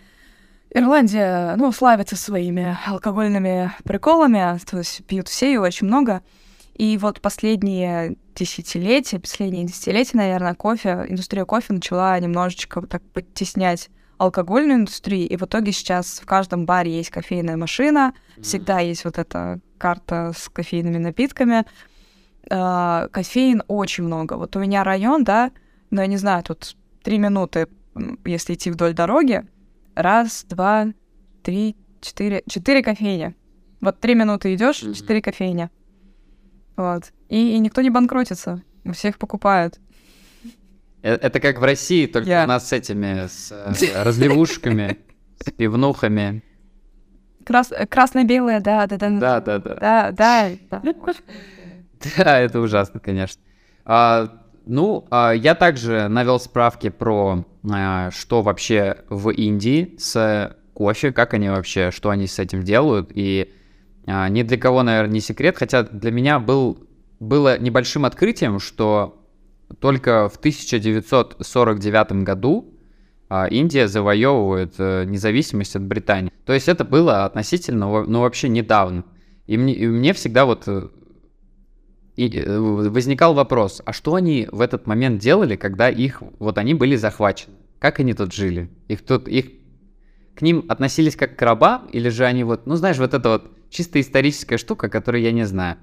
[0.70, 6.22] Ирландия, ну, славится своими алкогольными приколами, то есть пьют все и очень много.
[6.74, 14.80] И вот последние десятилетия, последние десятилетия, наверное, кофе, индустрия кофе начала немножечко так подтеснять алкогольную
[14.80, 19.60] индустрию, и в итоге сейчас в каждом баре есть кофейная машина, всегда есть вот эта
[19.78, 21.64] карта с кофейными напитками.
[22.50, 24.34] Uh, кофеин очень много.
[24.34, 25.50] Вот у меня район, да,
[25.90, 27.68] но я не знаю, тут три минуты,
[28.24, 29.46] если идти вдоль дороги.
[29.94, 30.88] Раз, два,
[31.42, 32.42] три, четыре.
[32.46, 33.34] Четыре кофейни.
[33.80, 35.70] Вот три минуты идешь, четыре кофейни.
[36.76, 37.12] Вот.
[37.28, 38.62] И, и никто не банкротится.
[38.84, 39.78] У всех покупают.
[41.02, 42.44] Э, это как в России, только yeah.
[42.44, 44.98] у нас с этими, с э, разливушками,
[45.38, 46.42] с пивнухами.
[47.44, 47.72] Крас...
[47.88, 49.10] Красно-белые, да, да, да.
[49.10, 50.12] Да, да, да.
[50.12, 50.82] Да, да.
[52.16, 53.40] Да, это ужасно, конечно.
[53.84, 61.12] А, ну, а, я также навел справки про, а, что вообще в Индии с кофе,
[61.12, 63.52] как они вообще, что они с этим делают, и
[64.06, 66.86] а, ни для кого, наверное, не секрет, хотя для меня был,
[67.20, 69.20] было небольшим открытием, что
[69.80, 72.74] только в 1949 году
[73.28, 76.32] а, Индия завоевывает э, независимость от Британии.
[76.44, 79.04] То есть это было относительно, ну вообще недавно.
[79.46, 80.88] И мне, и мне всегда вот э,
[82.16, 86.74] и э, возникал вопрос, а что они в этот момент делали, когда их, вот они
[86.74, 87.54] были захвачены?
[87.78, 88.70] Как они тут жили?
[88.88, 89.46] Их тут, их,
[90.34, 93.50] к ним относились как к рабам, или же они вот, ну знаешь, вот это вот
[93.68, 95.76] чисто историческая штука, которую я не знаю.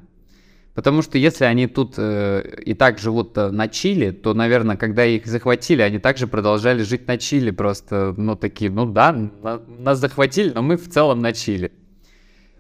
[0.74, 5.26] Потому что если они тут э, и так живут на Чили, то, наверное, когда их
[5.26, 7.52] захватили, они также продолжали жить на Чили.
[7.52, 11.74] Просто, ну, такие, ну да, на, нас захватили, но мы в целом на Чили.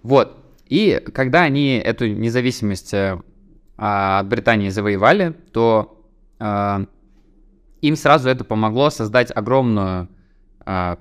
[0.03, 0.37] Вот.
[0.67, 3.21] И когда они эту независимость э,
[3.83, 6.05] от Британии завоевали, то
[6.39, 6.85] э,
[7.81, 10.07] им сразу это помогло создать огромную
[10.65, 10.97] э,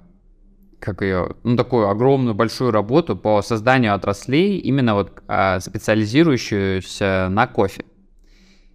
[0.78, 7.46] как ее, ну, такую огромную большую работу по созданию отраслей, именно вот а, специализирующуюся на
[7.46, 7.84] кофе.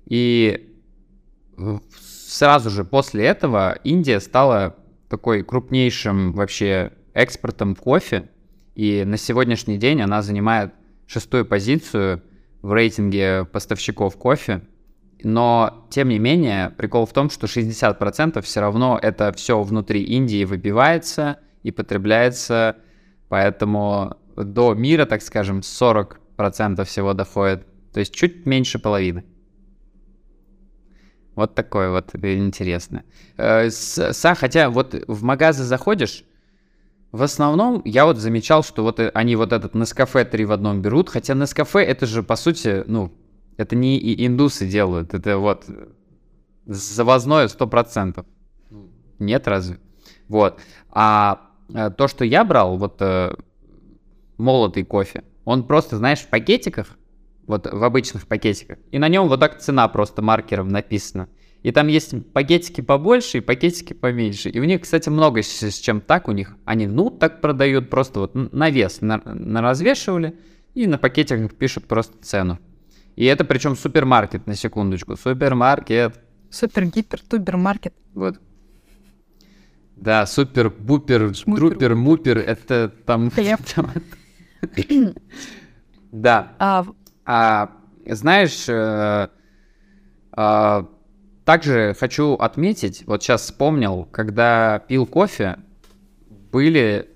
[0.06, 0.72] И
[2.28, 4.76] сразу же после этого Индия стала
[5.10, 8.30] такой крупнейшим вообще экспортом кофе,
[8.76, 10.76] и на сегодняшний день она занимает
[11.08, 12.22] шестую позицию
[12.66, 14.62] в рейтинге поставщиков кофе.
[15.24, 20.44] Но, тем не менее, прикол в том, что 60% все равно это все внутри Индии
[20.46, 22.78] выбивается, и потребляется,
[23.30, 29.26] поэтому до мира, так скажем, 40% всего доходит, то есть чуть меньше половины.
[31.36, 33.04] Вот такое вот интересно.
[33.38, 36.24] Э, с, хотя вот в магазы заходишь,
[37.16, 40.82] в основном я вот замечал, что вот э, они вот этот Нескафе 3 в одном
[40.82, 43.12] берут, хотя Нескафе это же по сути, ну,
[43.58, 45.66] это не индусы делают, это вот
[46.66, 48.26] завозное 100%.
[49.20, 49.80] Нет разве?
[50.28, 50.60] Вот.
[50.90, 53.02] А э, то, что я брал, вот
[54.38, 56.98] молотый кофе, он просто, знаешь, в пакетиках,
[57.48, 58.78] вот в обычных пакетиках.
[58.92, 61.30] И на нем вот так цена просто маркером написана.
[61.66, 64.50] И там есть пакетики побольше и пакетики поменьше.
[64.50, 66.56] И у них, кстати, много с, чем так у них.
[66.64, 70.38] Они, ну, так продают, просто вот на вес на, на развешивали,
[70.76, 72.60] и на пакетиках пишут просто цену.
[73.16, 75.16] И это причем супермаркет, на секундочку.
[75.16, 76.20] Супермаркет.
[76.52, 77.96] Супер-гипер-тубер-маркет.
[78.14, 78.40] Вот.
[79.96, 83.32] Да, супер-бупер, трупер-мупер, это там...
[83.76, 83.92] там
[86.12, 86.52] да.
[86.60, 86.86] А,
[87.26, 87.72] а,
[88.06, 89.30] знаешь, э,
[90.32, 90.90] а,
[91.46, 95.60] также хочу отметить, вот сейчас вспомнил, когда пил кофе,
[96.52, 97.10] были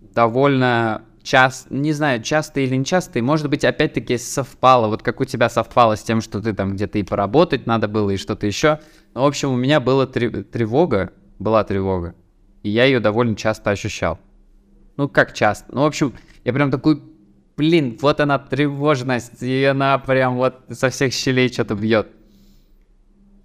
[0.00, 5.24] довольно часто, не знаю, часто или нечасто, и может быть опять-таки совпало, вот как у
[5.24, 8.78] тебя совпало с тем, что ты там где-то и поработать надо было, и что-то еще.
[9.14, 12.14] Ну, в общем, у меня была тревога, была тревога,
[12.62, 14.18] и я ее довольно часто ощущал.
[14.96, 15.74] Ну, как часто?
[15.74, 17.02] Ну, в общем, я прям такой
[17.56, 22.08] блин, вот она тревожность, и она прям вот со всех щелей что-то бьет.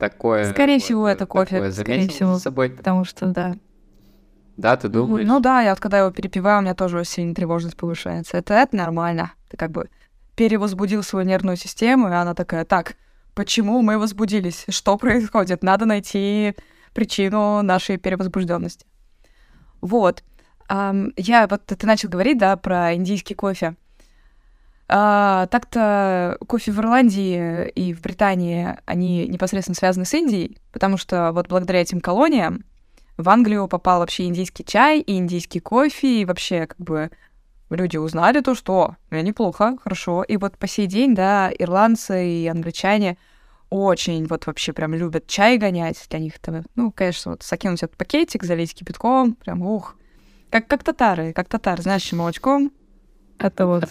[0.02, 0.50] Такое.
[0.52, 1.58] Скорее вот, всего, это кофе.
[1.58, 2.40] Такое скорее всего.
[2.40, 2.72] С собой.
[2.72, 3.56] Потому что, да.
[4.58, 5.28] Да, ты думаешь?
[5.28, 8.38] Ну, ну да, я вот когда его перепиваю, у меня тоже очень тревожность повышается.
[8.38, 9.34] Это, это нормально.
[9.48, 9.92] Ты как бы
[10.36, 12.96] перевозбудил свою нервную систему, и она такая, так,
[13.36, 14.66] почему мы возбудились?
[14.70, 15.62] Что происходит?
[15.62, 16.56] Надо найти
[16.96, 18.88] причину нашей перевозбужденности.
[19.82, 20.24] Вот.
[20.68, 23.76] Um, я вот ты начал говорить, да, про индийский кофе.
[24.94, 31.32] А, так-то кофе в Ирландии и в Британии, они непосредственно связаны с Индией, потому что
[31.32, 32.66] вот благодаря этим колониям
[33.16, 37.10] в Англию попал вообще индийский чай и индийский кофе, и вообще как бы
[37.70, 40.24] люди узнали то, что ну, неплохо, хорошо.
[40.24, 43.18] И вот по сей день, да, ирландцы и англичане
[43.70, 46.06] очень вот вообще прям любят чай гонять.
[46.10, 49.96] Для них это, ну, конечно, вот закинуть этот пакетик, залить кипятком, прям ух.
[50.50, 52.74] Как, как татары, как татар, знаешь, молочком.
[53.40, 53.90] Это вот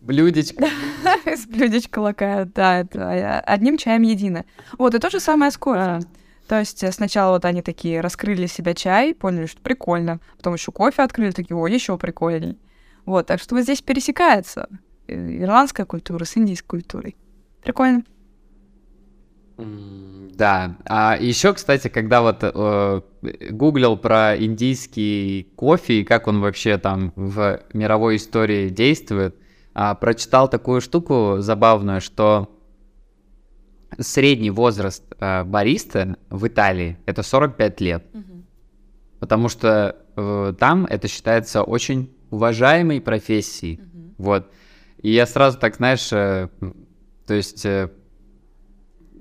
[0.00, 0.66] блюдечко.
[1.26, 4.44] С блюдечко лакают, да, это э, одним чаем едино.
[4.78, 6.00] Вот, и то же самое с кофе.
[6.48, 10.20] То есть э, сначала вот они такие раскрыли себя чай, поняли, что прикольно.
[10.36, 12.58] Потом еще кофе открыли, такие, о, еще прикольней.
[13.04, 14.68] Вот, так что вот здесь пересекается
[15.06, 17.16] ирландская культура с индийской культурой.
[17.62, 18.04] Прикольно.
[19.56, 20.76] Да.
[20.86, 23.00] А еще, кстати, когда вот э,
[23.50, 29.36] гуглил про индийский кофе и как он вообще там в мировой истории действует,
[29.74, 32.48] э, прочитал такую штуку забавную, что
[33.98, 38.04] средний возраст э, бариста в Италии это 45 лет.
[38.12, 38.44] Угу.
[39.20, 43.80] Потому что э, там это считается очень уважаемой профессией.
[43.80, 44.14] Угу.
[44.18, 44.50] Вот.
[45.02, 46.48] И я сразу так, знаешь, э,
[47.26, 47.90] то есть э,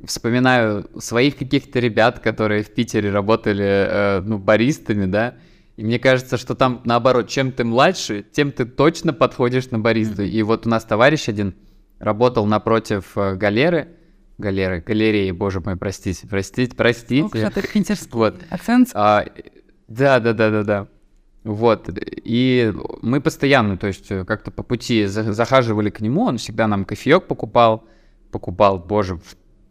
[0.05, 5.35] вспоминаю своих каких-то ребят, которые в Питере работали, э, ну, баристами, да,
[5.77, 10.23] и мне кажется, что там, наоборот, чем ты младше, тем ты точно подходишь на баристу.
[10.23, 11.55] И вот у нас товарищ один
[11.97, 13.87] работал напротив э, галеры,
[14.37, 17.23] галеры, галереи, боже мой, простите, простите, простите.
[17.45, 18.35] Ох, что питерский вот.
[18.49, 18.89] акцент.
[18.93, 19.25] А,
[19.87, 20.87] да, да, да, да, да.
[21.43, 26.67] Вот, и мы постоянно, то есть э, как-то по пути захаживали к нему, он всегда
[26.67, 27.83] нам кофеек покупал,
[28.31, 29.19] покупал, боже,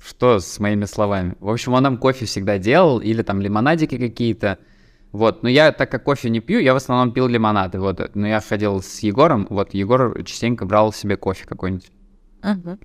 [0.05, 1.35] что с моими словами?
[1.41, 4.59] В общем, он нам кофе всегда делал, или там лимонадики какие-то.
[5.13, 8.15] Вот, но я, так как кофе не пью, я в основном пил лимонады, вот.
[8.15, 11.91] Но я ходил с Егором, вот, Егор частенько брал себе кофе какой-нибудь.
[12.43, 12.79] Uh-huh.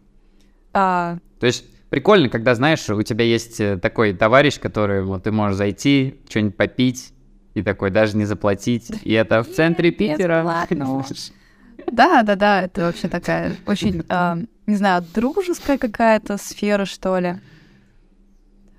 [0.73, 1.17] А...
[1.39, 5.57] То есть прикольно, когда, знаешь, у тебя есть э, такой товарищ, который, вот, ты можешь
[5.57, 7.13] зайти, что-нибудь попить,
[7.53, 10.67] и такой даже не заплатить, и это в центре Питера.
[11.91, 17.39] Да, да, да, это вообще такая очень, э, не знаю, дружеская какая-то сфера, что ли.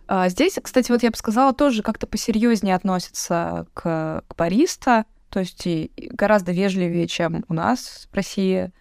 [0.09, 5.40] А здесь, кстати, вот я бы сказала, тоже как-то посерьезнее относятся к, к бариста, то
[5.40, 8.72] есть и гораздо вежливее, чем у нас в России.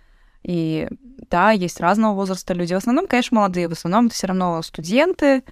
[0.44, 0.88] И
[1.32, 2.74] да, есть разного возраста люди.
[2.74, 3.68] В основном, конечно, молодые.
[3.68, 5.44] В основном это все равно студенты,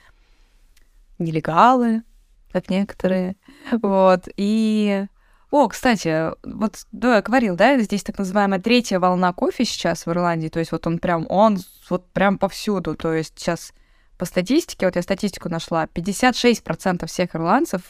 [1.17, 2.03] нелегалы,
[2.51, 3.35] как некоторые.
[3.71, 4.27] Вот.
[4.37, 5.07] И
[5.53, 10.47] о, кстати, вот да, говорил, да, здесь так называемая третья волна кофе сейчас в Ирландии,
[10.47, 11.59] то есть вот он прям, он
[11.91, 13.71] вот прям повсюду, то есть сейчас
[14.17, 17.83] по статистике, вот я статистику нашла, 56% всех ирландцев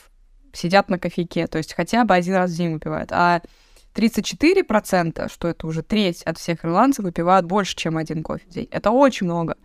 [0.51, 3.41] сидят на кофейке, то есть хотя бы один раз в день выпивают, а
[3.95, 8.67] 34%, что это уже треть от всех ирландцев, выпивают больше, чем один кофе в день.
[8.71, 9.55] Это очень много.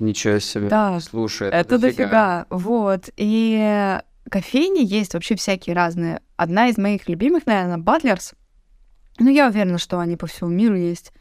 [0.00, 0.68] Ничего себе.
[0.68, 2.46] Да, Слушай, это, это дофига.
[2.50, 3.10] Вот.
[3.16, 6.20] И кофейни есть вообще всякие разные.
[6.36, 8.34] Одна из моих любимых, наверное, Батлерс.
[9.18, 11.12] Ну, я уверена, что они по всему миру есть.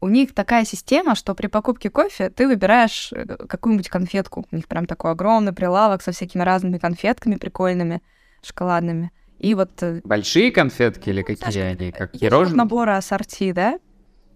[0.00, 4.44] У них такая система, что при покупке кофе ты выбираешь э, какую-нибудь конфетку.
[4.50, 8.02] У них прям такой огромный прилавок со всякими разными конфетками прикольными,
[8.42, 9.12] шоколадными.
[9.38, 9.70] И вот...
[9.82, 11.92] Э, Большие конфетки или какие знаешь, они?
[11.92, 12.56] Как пирожные?
[12.56, 13.78] наборы ассорти, да?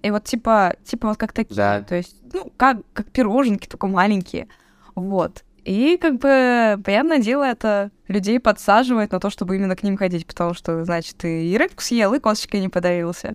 [0.02, 1.56] И вот типа, типа вот как такие.
[1.56, 1.82] Да.
[1.82, 4.46] То есть, ну, как, как пироженки, только маленькие.
[4.94, 5.42] Вот.
[5.66, 10.24] И как бы, понятное дело, это людей подсаживает на то, чтобы именно к ним ходить,
[10.24, 13.34] потому что, значит, ты и рыбку съел, и косточкой не подавился.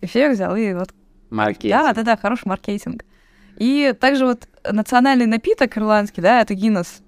[0.00, 0.92] И всех взял, и вот...
[1.30, 1.70] Маркетинг.
[1.70, 3.04] Да, да, да, хороший маркетинг.
[3.58, 7.00] И также вот национальный напиток ирландский, да, это Гиннес.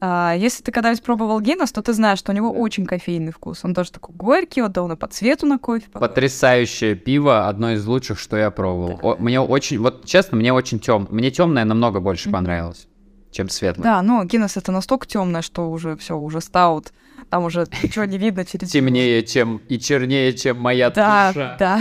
[0.00, 3.64] А, если ты когда-нибудь пробовал Гиннес, то ты знаешь, что у него очень кофейный вкус.
[3.64, 5.86] Он тоже такой горький, вот он и по цвету на кофе.
[5.92, 8.98] Потрясающее пиво, одно из лучших, что я пробовал.
[9.00, 9.08] Да.
[9.10, 12.32] О, мне очень, вот честно, мне очень тем, мне темное намного больше mm-hmm.
[12.32, 12.87] понравилось
[13.30, 13.84] чем светлый.
[13.84, 16.92] Да, но Гиннес это настолько темное, что уже все, уже стаут.
[17.30, 18.70] Там уже ничего не видно через...
[18.70, 21.56] Темнее, чем и чернее, чем моя да, душа.
[21.58, 21.80] Да,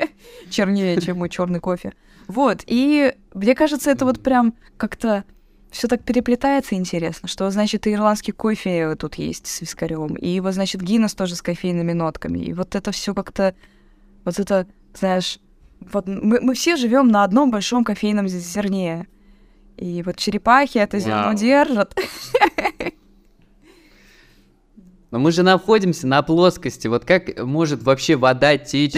[0.50, 1.92] чернее, чем мой черный кофе.
[2.26, 5.24] Вот, и мне кажется, это вот прям как-то
[5.70, 10.54] все так переплетается интересно, что, значит, и ирландский кофе тут есть с вискарем, и вот,
[10.54, 13.54] значит, Гиннес тоже с кофейными нотками, и вот это все как-то,
[14.24, 15.38] вот это, знаешь,
[15.80, 19.06] вот мы, мы все живем на одном большом кофейном зерне,
[19.80, 21.98] и вот черепахи это зерно держат.
[25.10, 26.86] Но мы же находимся на плоскости.
[26.86, 28.94] Вот как может вообще вода течь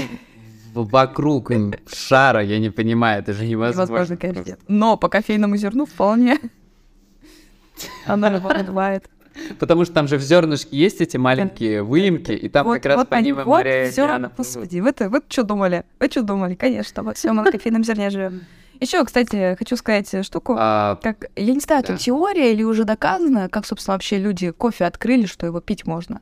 [0.74, 1.50] вокруг
[1.86, 2.42] шара?
[2.42, 3.94] Я не понимаю, это же невозможно.
[3.94, 4.56] Невозможно, конечно.
[4.68, 6.38] Но по кофейному зерну вполне
[8.04, 9.08] она бывает.
[9.58, 12.96] Потому что там же в зернышке есть эти маленькие выемки, и там вот, как раз
[12.96, 14.30] вот по ним вот моря зерна.
[14.36, 15.84] Господи, вы, вы что думали?
[15.98, 16.54] Вы что думали?
[16.54, 18.42] Конечно, во всем на кофейном зерне живем.
[18.82, 20.56] Еще, кстати, хочу сказать штуку.
[20.58, 21.94] А, как, я не знаю, да.
[21.94, 26.20] это теория или уже доказано, как, собственно, вообще люди кофе открыли, что его пить можно.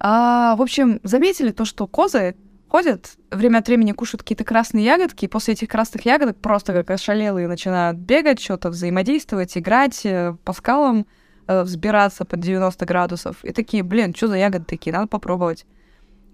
[0.00, 2.34] А, в общем, заметили то, что козы
[2.66, 6.90] ходят, время от времени кушают какие-то красные ягодки, и после этих красных ягодок просто как
[6.90, 11.06] ошалелые начинают бегать, что-то взаимодействовать, играть э, по скалам,
[11.46, 13.44] э, взбираться под 90 градусов.
[13.44, 15.64] И такие, блин, что за ягоды такие, надо попробовать.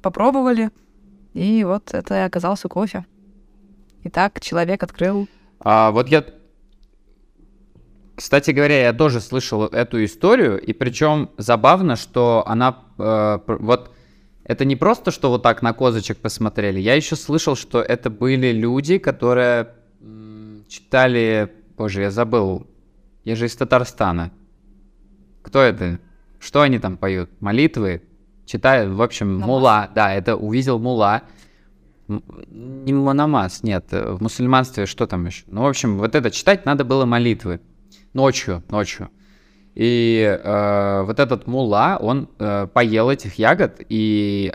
[0.00, 0.70] Попробовали,
[1.34, 3.04] и вот это и оказался кофе.
[4.06, 5.28] Итак, человек открыл.
[5.60, 6.24] А, вот я...
[8.16, 12.84] Кстати говоря, я тоже слышал эту историю, и причем забавно, что она...
[12.98, 13.90] Э, вот
[14.44, 16.78] это не просто, что вот так на козочек посмотрели.
[16.78, 19.74] Я еще слышал, что это были люди, которые
[20.68, 21.52] читали...
[21.76, 22.66] Боже, я забыл.
[23.24, 24.30] Я же из Татарстана.
[25.42, 25.98] Кто это?
[26.38, 27.30] Что они там поют?
[27.40, 28.02] Молитвы?
[28.44, 29.46] Читают, в общем, Намаз.
[29.46, 29.90] мула.
[29.94, 31.22] Да, это увидел мула.
[32.08, 33.86] Не намаз, нет.
[33.90, 35.44] В мусульманстве что там еще?
[35.46, 37.60] Ну, в общем, вот это читать надо было молитвы.
[38.12, 39.08] Ночью, ночью.
[39.74, 44.52] И э, вот этот мула, он э, поел этих ягод, и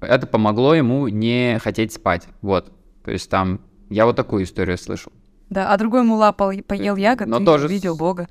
[0.00, 2.26] это помогло ему не хотеть спать.
[2.42, 2.72] Вот.
[3.04, 5.12] То есть там, я вот такую историю слышал.
[5.48, 7.66] Да, а другой мула по поел ягод Но и тоже...
[7.66, 8.28] увидел Бога.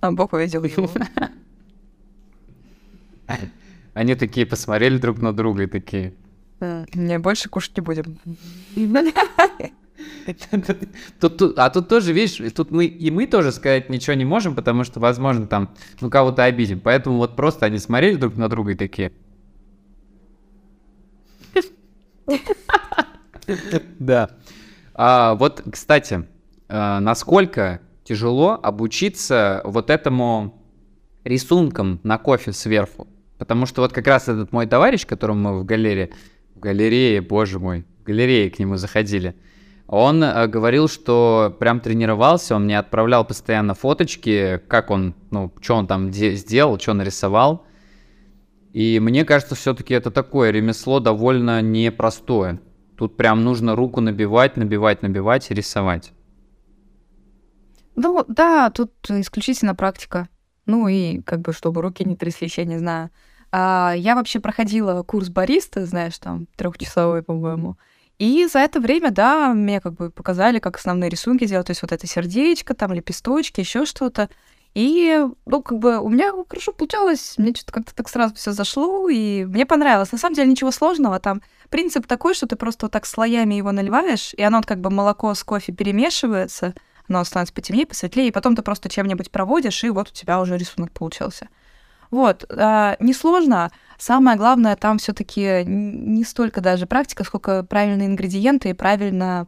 [0.00, 0.88] А Бог увидел его.
[3.94, 6.14] Они такие посмотрели друг на друга и такие,
[6.60, 8.18] не, больше кушать не будем.
[11.20, 14.54] Тут, тут, а тут тоже, видишь, тут мы и мы тоже сказать ничего не можем,
[14.54, 16.80] потому что, возможно, там, ну, кого-то обидим.
[16.80, 19.12] Поэтому вот просто они смотрели друг на друга и такие...
[23.98, 24.30] Да.
[24.94, 26.24] А, вот, кстати,
[26.68, 30.62] а, насколько тяжело обучиться вот этому
[31.24, 33.08] рисункам на кофе сверху?
[33.38, 36.10] Потому что вот как раз этот мой товарищ, которому мы в галерее
[36.60, 39.34] галерее, боже мой, в галерее к нему заходили.
[39.86, 45.74] Он э, говорил, что прям тренировался, он мне отправлял постоянно фоточки, как он, ну, что
[45.74, 47.66] он там сделал, что нарисовал.
[48.72, 52.60] И мне кажется, все-таки это такое ремесло довольно непростое.
[52.96, 56.12] Тут прям нужно руку набивать, набивать, набивать и рисовать.
[57.96, 60.28] Ну, да, тут исключительно практика.
[60.66, 63.10] Ну и как бы, чтобы руки не тряслись, я не знаю.
[63.52, 67.76] А, я вообще проходила курс бариста, знаешь, там, трехчасовой, по-моему.
[68.18, 71.82] И за это время, да, мне как бы показали, как основные рисунки делать, то есть
[71.82, 74.28] вот это сердечко, там лепесточки, еще что-то.
[74.74, 79.08] И, ну, как бы у меня хорошо получалось, мне что-то как-то так сразу все зашло,
[79.08, 80.12] и мне понравилось.
[80.12, 83.72] На самом деле ничего сложного, там принцип такой, что ты просто вот так слоями его
[83.72, 86.74] наливаешь, и оно вот как бы молоко с кофе перемешивается,
[87.08, 90.56] оно становится потемнее, посветлее, и потом ты просто чем-нибудь проводишь, и вот у тебя уже
[90.56, 91.48] рисунок получился.
[92.10, 93.70] Вот, э, несложно.
[93.98, 99.46] Самое главное там все-таки не столько даже практика, сколько правильные ингредиенты и правильно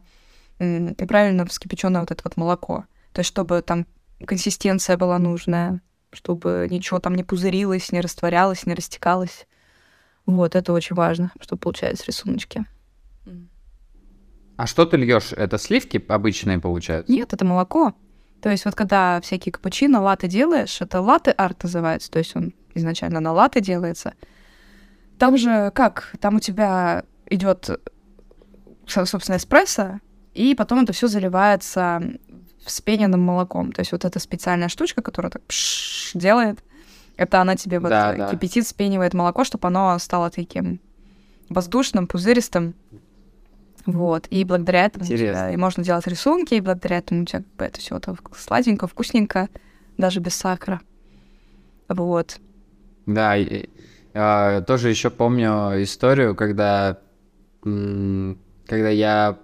[0.59, 2.85] м, правильно вскипяченное вот это вот молоко.
[3.11, 3.85] То есть, чтобы там
[4.25, 9.47] консистенция была нужная, чтобы ничего там не пузырилось, не растворялось, не растекалось.
[10.25, 12.65] Вот, это очень важно, чтобы получались рисуночки.
[14.55, 15.33] А что ты льешь?
[15.33, 17.11] Это сливки обычные получаются?
[17.11, 17.93] Нет, это молоко.
[18.43, 23.21] То есть вот когда всякие капучино, латы делаешь, это латте-арт называется, то есть он изначально
[23.21, 24.15] на латте делается.
[25.17, 26.13] Там же как?
[26.19, 27.69] Там у тебя идет,
[28.85, 30.01] собственно, эспрессо,
[30.33, 32.03] и потом это все заливается
[32.65, 33.71] вспененным молоком.
[33.71, 36.61] То есть вот эта специальная штучка, которая так пш делает,
[37.15, 38.29] это она тебе вот Да, да.
[38.29, 40.81] кипятит, спенивает молоко, чтобы оно стало таким
[41.47, 42.75] воздушным, пузыристым.
[43.85, 44.27] Вот.
[44.29, 45.51] И благодаря этому Интересно.
[45.53, 47.99] и можно делать рисунки, и благодаря этому у тебя как бы это все
[48.37, 49.49] сладенько, вкусненько,
[49.97, 50.81] даже без сахара.
[51.89, 52.39] Вот.
[53.05, 53.67] Да, и-
[54.13, 56.99] а, тоже еще помню историю, когда,
[57.61, 59.39] когда я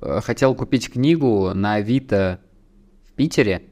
[0.00, 2.40] э, хотел купить книгу на Авито
[3.08, 3.62] в Питере.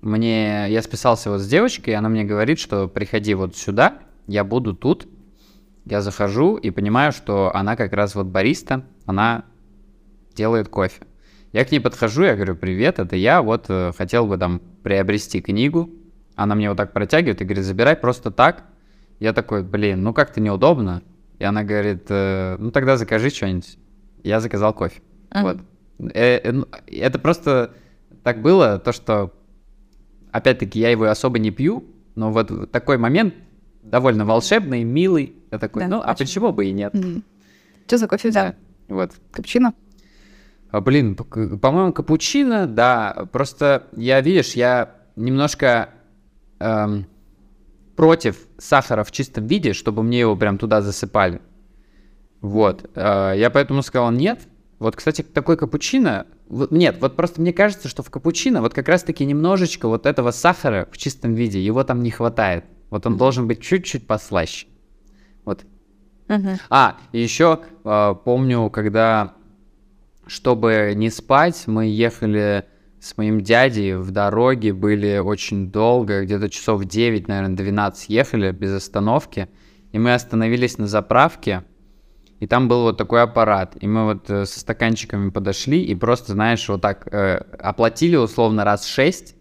[0.00, 4.44] Мне, я списался вот с девочкой, и она мне говорит, что приходи вот сюда, я
[4.44, 5.08] буду тут.
[5.84, 9.44] Я захожу и понимаю, что она как раз вот бариста, она
[10.34, 11.02] делает кофе.
[11.52, 15.40] Я к ней подхожу, я говорю, привет, это я, вот э, хотел бы там приобрести
[15.40, 15.90] книгу.
[16.36, 18.64] Она мне вот так протягивает и говорит, забирай просто так.
[19.18, 21.02] Я такой, блин, ну как-то неудобно.
[21.38, 23.78] И она говорит, «Э, ну тогда закажи что-нибудь.
[24.22, 25.00] Я заказал кофе.
[25.34, 25.58] Вот.
[26.14, 27.72] Э, э, ну, Это просто
[28.22, 29.32] так было, то, что,
[30.30, 33.34] опять-таки, я его особо не пью, но вот такой момент
[33.82, 35.34] довольно волшебный, милый.
[35.50, 36.24] Я такой, Да, ну, а очень.
[36.26, 36.94] почему бы и нет?
[37.86, 38.54] Что за кофе взял?
[38.88, 39.12] Вот.
[39.32, 39.74] Капучино?
[40.70, 43.26] А, блин, по-моему, капучино, да.
[43.32, 45.90] Просто я, видишь, я немножко
[46.60, 47.06] эм,
[47.96, 51.40] против сахара в чистом виде, чтобы мне его прям туда засыпали.
[52.40, 52.88] Вот.
[52.94, 54.40] Э, я поэтому сказал нет.
[54.78, 56.26] Вот, кстати, такой капучино...
[56.48, 60.30] вот- Нет, вот просто мне кажется, что в капучино вот как раз-таки немножечко вот этого
[60.30, 62.64] сахара в чистом виде, его там не хватает.
[62.88, 64.66] Вот он должен быть чуть-чуть послаще.
[66.38, 69.34] Вот а, еще помню, когда,
[70.26, 72.64] чтобы не спать, мы ехали
[73.00, 78.72] с моим дядей в дороге, были очень долго, где-то часов 9, наверное, 12 ехали без
[78.72, 79.48] остановки,
[79.92, 81.64] и мы остановились на заправке,
[82.40, 86.32] и там был вот такой аппарат, и мы вот э, со стаканчиками подошли и просто,
[86.32, 89.34] знаешь, вот так э, оплатили условно раз 6,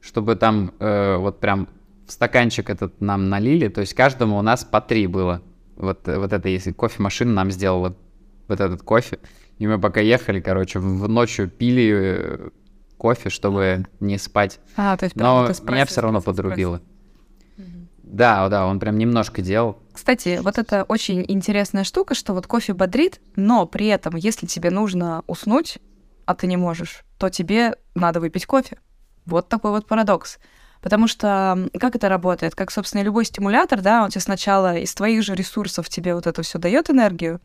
[0.00, 1.68] чтобы там э, вот прям
[2.06, 5.40] в стаканчик этот нам налили, то есть каждому у нас по три было.
[5.76, 7.96] Вот, вот это, если кофемашина нам сделала
[8.48, 9.18] вот этот кофе,
[9.58, 12.48] и мы пока ехали, короче, в, ночью пили э,
[12.96, 14.60] кофе, чтобы не спать.
[14.76, 16.80] А, то есть Но эспрессо, меня все равно подрубило.
[18.02, 19.78] Да, да, он прям немножко делал.
[19.92, 24.70] Кстати, вот это очень интересная штука, что вот кофе бодрит, но при этом, если тебе
[24.70, 25.78] нужно уснуть,
[26.24, 28.78] а ты не можешь, то тебе надо выпить кофе.
[29.26, 30.38] Вот такой вот парадокс.
[30.84, 32.54] Потому что как это работает?
[32.54, 36.42] Как, собственно, любой стимулятор, да, он тебе сначала из твоих же ресурсов тебе вот это
[36.42, 37.40] все дает энергию,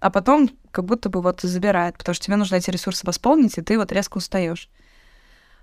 [0.00, 3.62] а потом как будто бы вот забирает, потому что тебе нужно эти ресурсы восполнить, и
[3.62, 4.68] ты вот резко устаешь.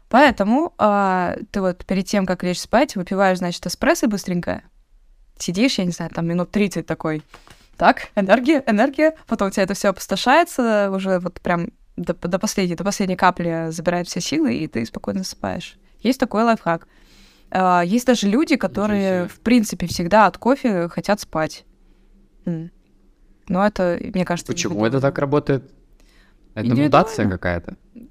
[0.08, 4.62] Поэтому а, ты вот перед тем, как лечь спать, выпиваешь, значит, эспрессо быстренько,
[5.38, 7.24] сидишь, я не знаю, там минут 30 такой.
[7.76, 9.18] Так, энергия, энергия.
[9.28, 13.68] Потом у тебя это все опустошается, уже вот прям до, до последней, до последней капли
[13.72, 15.78] забирает все силы, и ты спокойно засыпаешь.
[16.00, 16.88] Есть такой лайфхак.
[17.52, 21.66] А, Есть даже люди, которые, в принципе, всегда от кофе хотят спать.
[22.46, 24.52] Но это, мне кажется...
[24.52, 25.72] Почему это так работает?
[26.54, 27.78] Это мутация какая-то.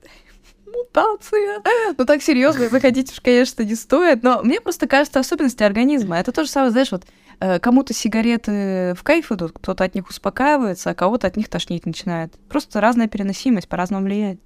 [0.96, 1.62] мутация.
[1.98, 4.22] Ну так серьезно, заходить уж, конечно, не стоит.
[4.22, 6.18] Но мне просто кажется особенности организма.
[6.18, 7.04] Это то же самое, знаешь, вот
[7.40, 11.86] э, кому-то сигареты в кайф идут, кто-то от них успокаивается, а кого-то от них тошнить
[11.86, 12.34] начинает.
[12.48, 14.40] Просто разная переносимость, по-разному влияет.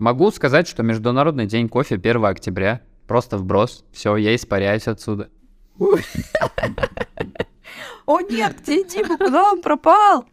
[0.00, 2.80] Могу сказать, что Международный день кофе 1 октября.
[3.06, 3.84] Просто вброс.
[3.92, 5.28] Все, я испаряюсь отсюда.
[8.06, 10.24] О нет, где Дима, куда он пропал?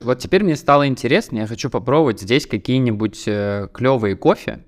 [0.00, 3.24] Вот теперь мне стало интересно, я хочу попробовать здесь какие-нибудь
[3.72, 4.62] клевые кофе.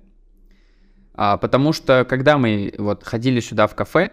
[1.13, 4.11] А, потому что когда мы вот ходили сюда в кафе,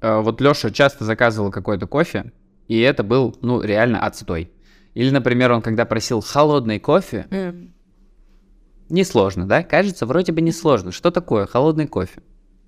[0.00, 2.32] э, вот Лёша часто заказывал какой-то кофе,
[2.68, 4.50] и это был, ну, реально отстой.
[4.94, 7.74] Или, например, он когда просил холодный кофе, М.
[8.88, 9.62] несложно, да?
[9.62, 10.92] Кажется, вроде бы несложно.
[10.92, 12.22] Что такое холодный кофе?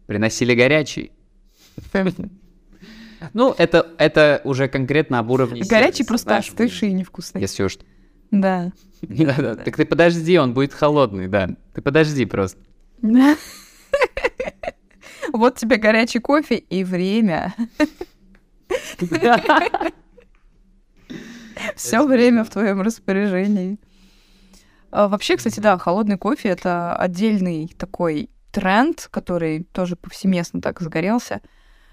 [0.07, 1.12] Приносили горячий.
[3.33, 7.41] Ну, это, это уже конкретно об уровне Горячий сервиса, просто остывший и невкусный.
[7.41, 7.79] Если уж...
[8.31, 8.73] Да.
[9.03, 11.51] Да-да, Так ты подожди, он будет холодный, да.
[11.75, 12.61] Ты подожди просто.
[15.31, 17.55] Вот тебе горячий кофе и время.
[21.77, 23.79] Все время в твоем распоряжении.
[24.91, 31.41] А, вообще, кстати, да, холодный кофе это отдельный такой тренд, который тоже повсеместно так загорелся.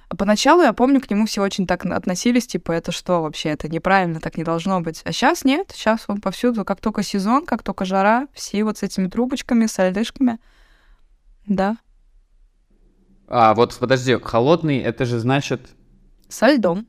[0.09, 4.19] Поначалу, я помню, к нему все очень так относились, типа, это что вообще, это неправильно,
[4.19, 5.01] так не должно быть.
[5.03, 8.83] А сейчас нет, сейчас он повсюду, как только сезон, как только жара, все вот с
[8.83, 10.37] этими трубочками, с льдышками.
[11.47, 11.77] Да.
[13.27, 15.69] А, вот подожди, холодный, это же значит...
[16.29, 16.87] Со льдом.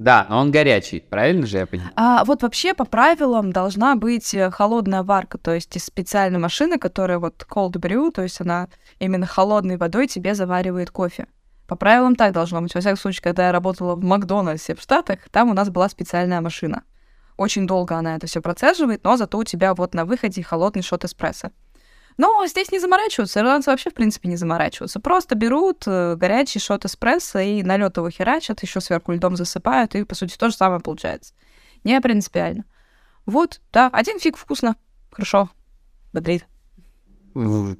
[0.00, 1.92] Да, но он горячий, правильно же я понимаю?
[1.94, 6.78] А вот вообще по правилам должна быть э, холодная варка, то есть из специальной машины,
[6.78, 11.26] которая вот cold brew, то есть она именно холодной водой тебе заваривает кофе.
[11.66, 12.74] По правилам так должно быть.
[12.74, 16.40] Во всяком случае, когда я работала в Макдональдсе в Штатах, там у нас была специальная
[16.40, 16.82] машина.
[17.36, 21.04] Очень долго она это все процеживает, но зато у тебя вот на выходе холодный шот
[21.04, 21.50] эспрессо.
[22.20, 25.00] Но здесь не заморачиваются, ирландцы вообще, в принципе, не заморачиваются.
[25.00, 30.04] Просто берут э, горячий шот эспрессо и налет его херачат, еще сверху льдом засыпают, и,
[30.04, 31.32] по сути, то же самое получается.
[31.82, 32.66] Не принципиально.
[33.24, 34.76] Вот, да, один фиг вкусно.
[35.10, 35.48] Хорошо.
[36.12, 36.44] Бодрит.
[37.32, 37.78] В,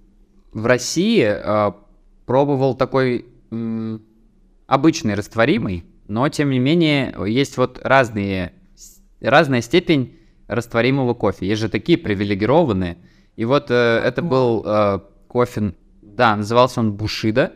[0.54, 1.72] в России э,
[2.24, 4.02] пробовал такой м,
[4.66, 8.54] обычный растворимый, но, тем не менее, есть вот разные,
[9.20, 10.18] разная степень
[10.48, 11.46] растворимого кофе.
[11.46, 12.96] Есть же такие привилегированные–
[13.36, 17.52] и вот э, это был э, кофе, да, назывался он Бушида,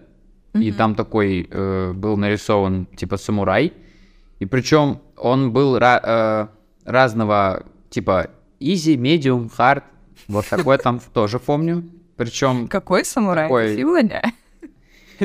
[0.53, 0.63] mm-hmm.
[0.63, 3.73] и там такой э, был нарисован типа самурай,
[4.39, 6.47] и причем он был ra- э,
[6.85, 9.83] разного типа easy, medium, hard,
[10.29, 11.85] вот такой там тоже помню,
[12.17, 12.69] причем...
[12.69, 13.45] Какой самурай?
[13.45, 13.77] Такой...
[13.77, 14.23] Сегодня?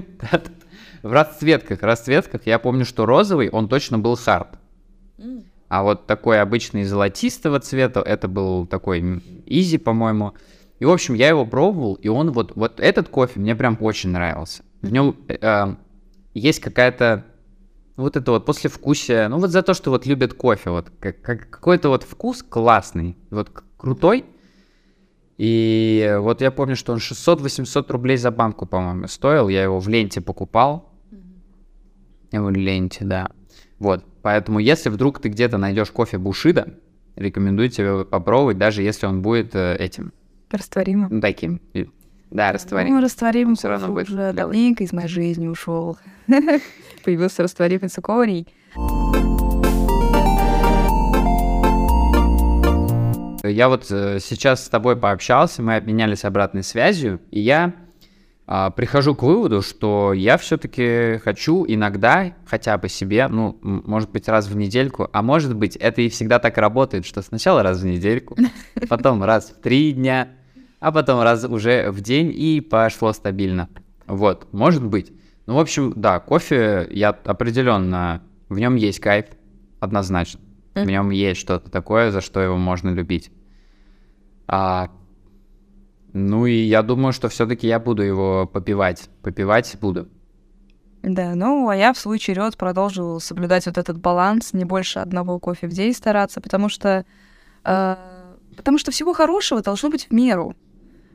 [1.02, 4.58] В расцветках, расцветках я помню, что розовый, он точно был hard.
[5.70, 10.34] А вот такой обычный золотистого цвета, это был такой изи, по-моему.
[10.80, 14.10] И, в общем, я его пробовал, и он вот, вот этот кофе мне прям очень
[14.10, 14.64] нравился.
[14.82, 15.76] В нем э,
[16.34, 17.26] есть какая-то
[17.98, 21.50] вот это вот послевкусие, ну вот за то, что вот любят кофе, вот как, как,
[21.50, 24.26] какой-то вот вкус классный, вот крутой.
[25.38, 29.50] И вот я помню, что он 600-800 рублей за банку, по-моему, стоил.
[29.50, 30.92] Я его в ленте покупал.
[31.12, 32.42] Mm-hmm.
[32.42, 33.30] В ленте, да.
[33.80, 36.74] Вот, поэтому если вдруг ты где-то найдешь кофе Бушида,
[37.16, 40.14] рекомендую тебе попробовать, даже если он будет э, этим.
[40.52, 41.22] Растворимым.
[41.22, 41.62] Таким.
[42.32, 42.98] Да, растворимым.
[42.98, 44.10] Ну, растворимым все равно будет.
[44.10, 45.98] Уже давненько из моей жизни ушел.
[47.04, 48.48] Появился растворимый цикорий.
[53.44, 57.74] Я вот э, сейчас с тобой пообщался, мы обменялись обратной связью, и я
[58.52, 64.28] а, прихожу к выводу, что я все-таки хочу иногда хотя бы себе, ну, может быть,
[64.28, 67.86] раз в недельку, а может быть, это и всегда так работает, что сначала раз в
[67.86, 68.36] недельку,
[68.90, 70.30] потом раз в три дня,
[70.80, 73.70] а потом раз уже в день, и пошло стабильно.
[74.08, 75.14] Вот, может быть.
[75.46, 79.26] Ну, в общем, да, кофе я определенно, в нем есть кайф,
[79.80, 80.40] однозначно.
[80.74, 83.32] В нем есть что-то такое, за что его можно любить.
[84.48, 84.90] А
[86.14, 89.10] ну и я думаю, что все-таки я буду его попивать.
[89.22, 90.08] Попивать буду.
[91.02, 95.40] Да, ну а я в свой черед продолжу соблюдать вот этот баланс, не больше одного
[95.40, 97.06] кофе в день стараться, потому что
[97.64, 97.96] э,
[98.58, 100.56] потому что всего хорошего должно быть в меру.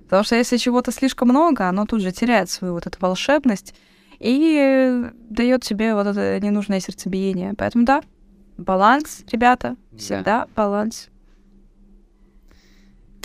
[0.04, 3.74] Потому что если чего-то слишком много, оно тут же теряет свою вот эту волшебность
[4.18, 7.54] и дает тебе вот это ненужное сердцебиение.
[7.56, 8.02] Поэтому да,
[8.56, 10.48] баланс, ребята, всегда да.
[10.54, 11.08] баланс.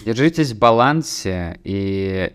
[0.06, 2.34] Держитесь в балансе и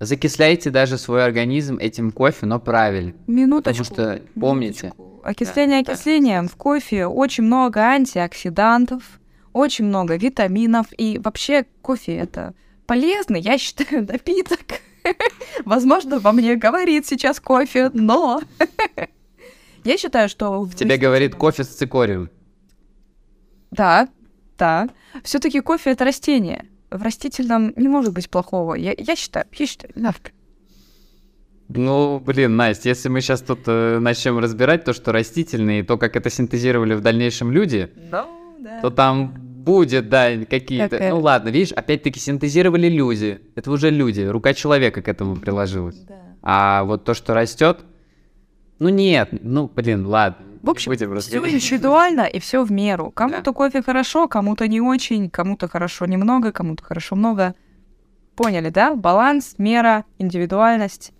[0.00, 3.14] закисляйте даже свой организм этим кофе, но правильно.
[3.26, 3.84] Минуточку.
[3.84, 4.86] Потому что помните.
[4.86, 5.20] Минуточку.
[5.22, 6.46] Окисление да, окислением.
[6.46, 6.52] Да.
[6.52, 9.20] В кофе очень много антиоксидантов,
[9.52, 10.86] очень много витаминов.
[10.96, 12.54] И вообще кофе это
[12.86, 14.60] полезный, я считаю, напиток.
[15.64, 18.40] Возможно, во мне говорит сейчас кофе, но
[19.84, 20.62] я считаю, что...
[20.62, 22.30] В тебе говорит кофе с цикорием.
[23.70, 24.08] Да,
[24.60, 24.88] да.
[25.24, 26.66] Все-таки кофе это растение.
[26.90, 28.74] В растительном не может быть плохого.
[28.74, 30.30] Я, я считаю, я считаю, навка.
[31.68, 36.16] Ну, блин, Настя, если мы сейчас тут э, начнем разбирать то, что растительные, то, как
[36.16, 38.26] это синтезировали в дальнейшем люди, no,
[38.58, 38.80] да.
[38.80, 40.98] то там будет, да, какие-то...
[40.98, 41.10] Как...
[41.10, 43.40] Ну ладно, видишь, опять-таки синтезировали люди.
[43.54, 45.96] Это уже люди, рука человека к этому приложилась.
[46.00, 46.14] Да.
[46.42, 47.80] А вот то, что растет,
[48.80, 50.49] ну нет, ну блин, ладно.
[50.62, 53.10] В общем, все индивидуально и все в меру.
[53.10, 53.52] Кому-то да.
[53.52, 57.54] кофе хорошо, кому-то не очень, кому-то хорошо немного, кому-то хорошо много.
[58.36, 58.94] Поняли, да?
[58.94, 61.12] Баланс, мера, индивидуальность,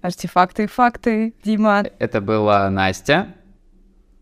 [0.00, 1.84] артефакты и факты, Дима.
[1.98, 3.34] Это была Настя.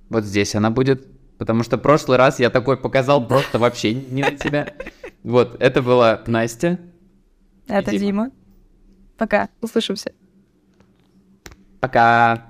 [0.08, 1.06] Вот здесь она будет.
[1.38, 4.74] Потому что в прошлый раз я такой показал просто вообще не на тебя.
[5.22, 6.80] Вот, это была Настя.
[7.68, 8.00] Это Дима.
[8.00, 8.30] Дима.
[9.16, 10.12] Пока, услышимся.
[11.80, 12.48] Пока.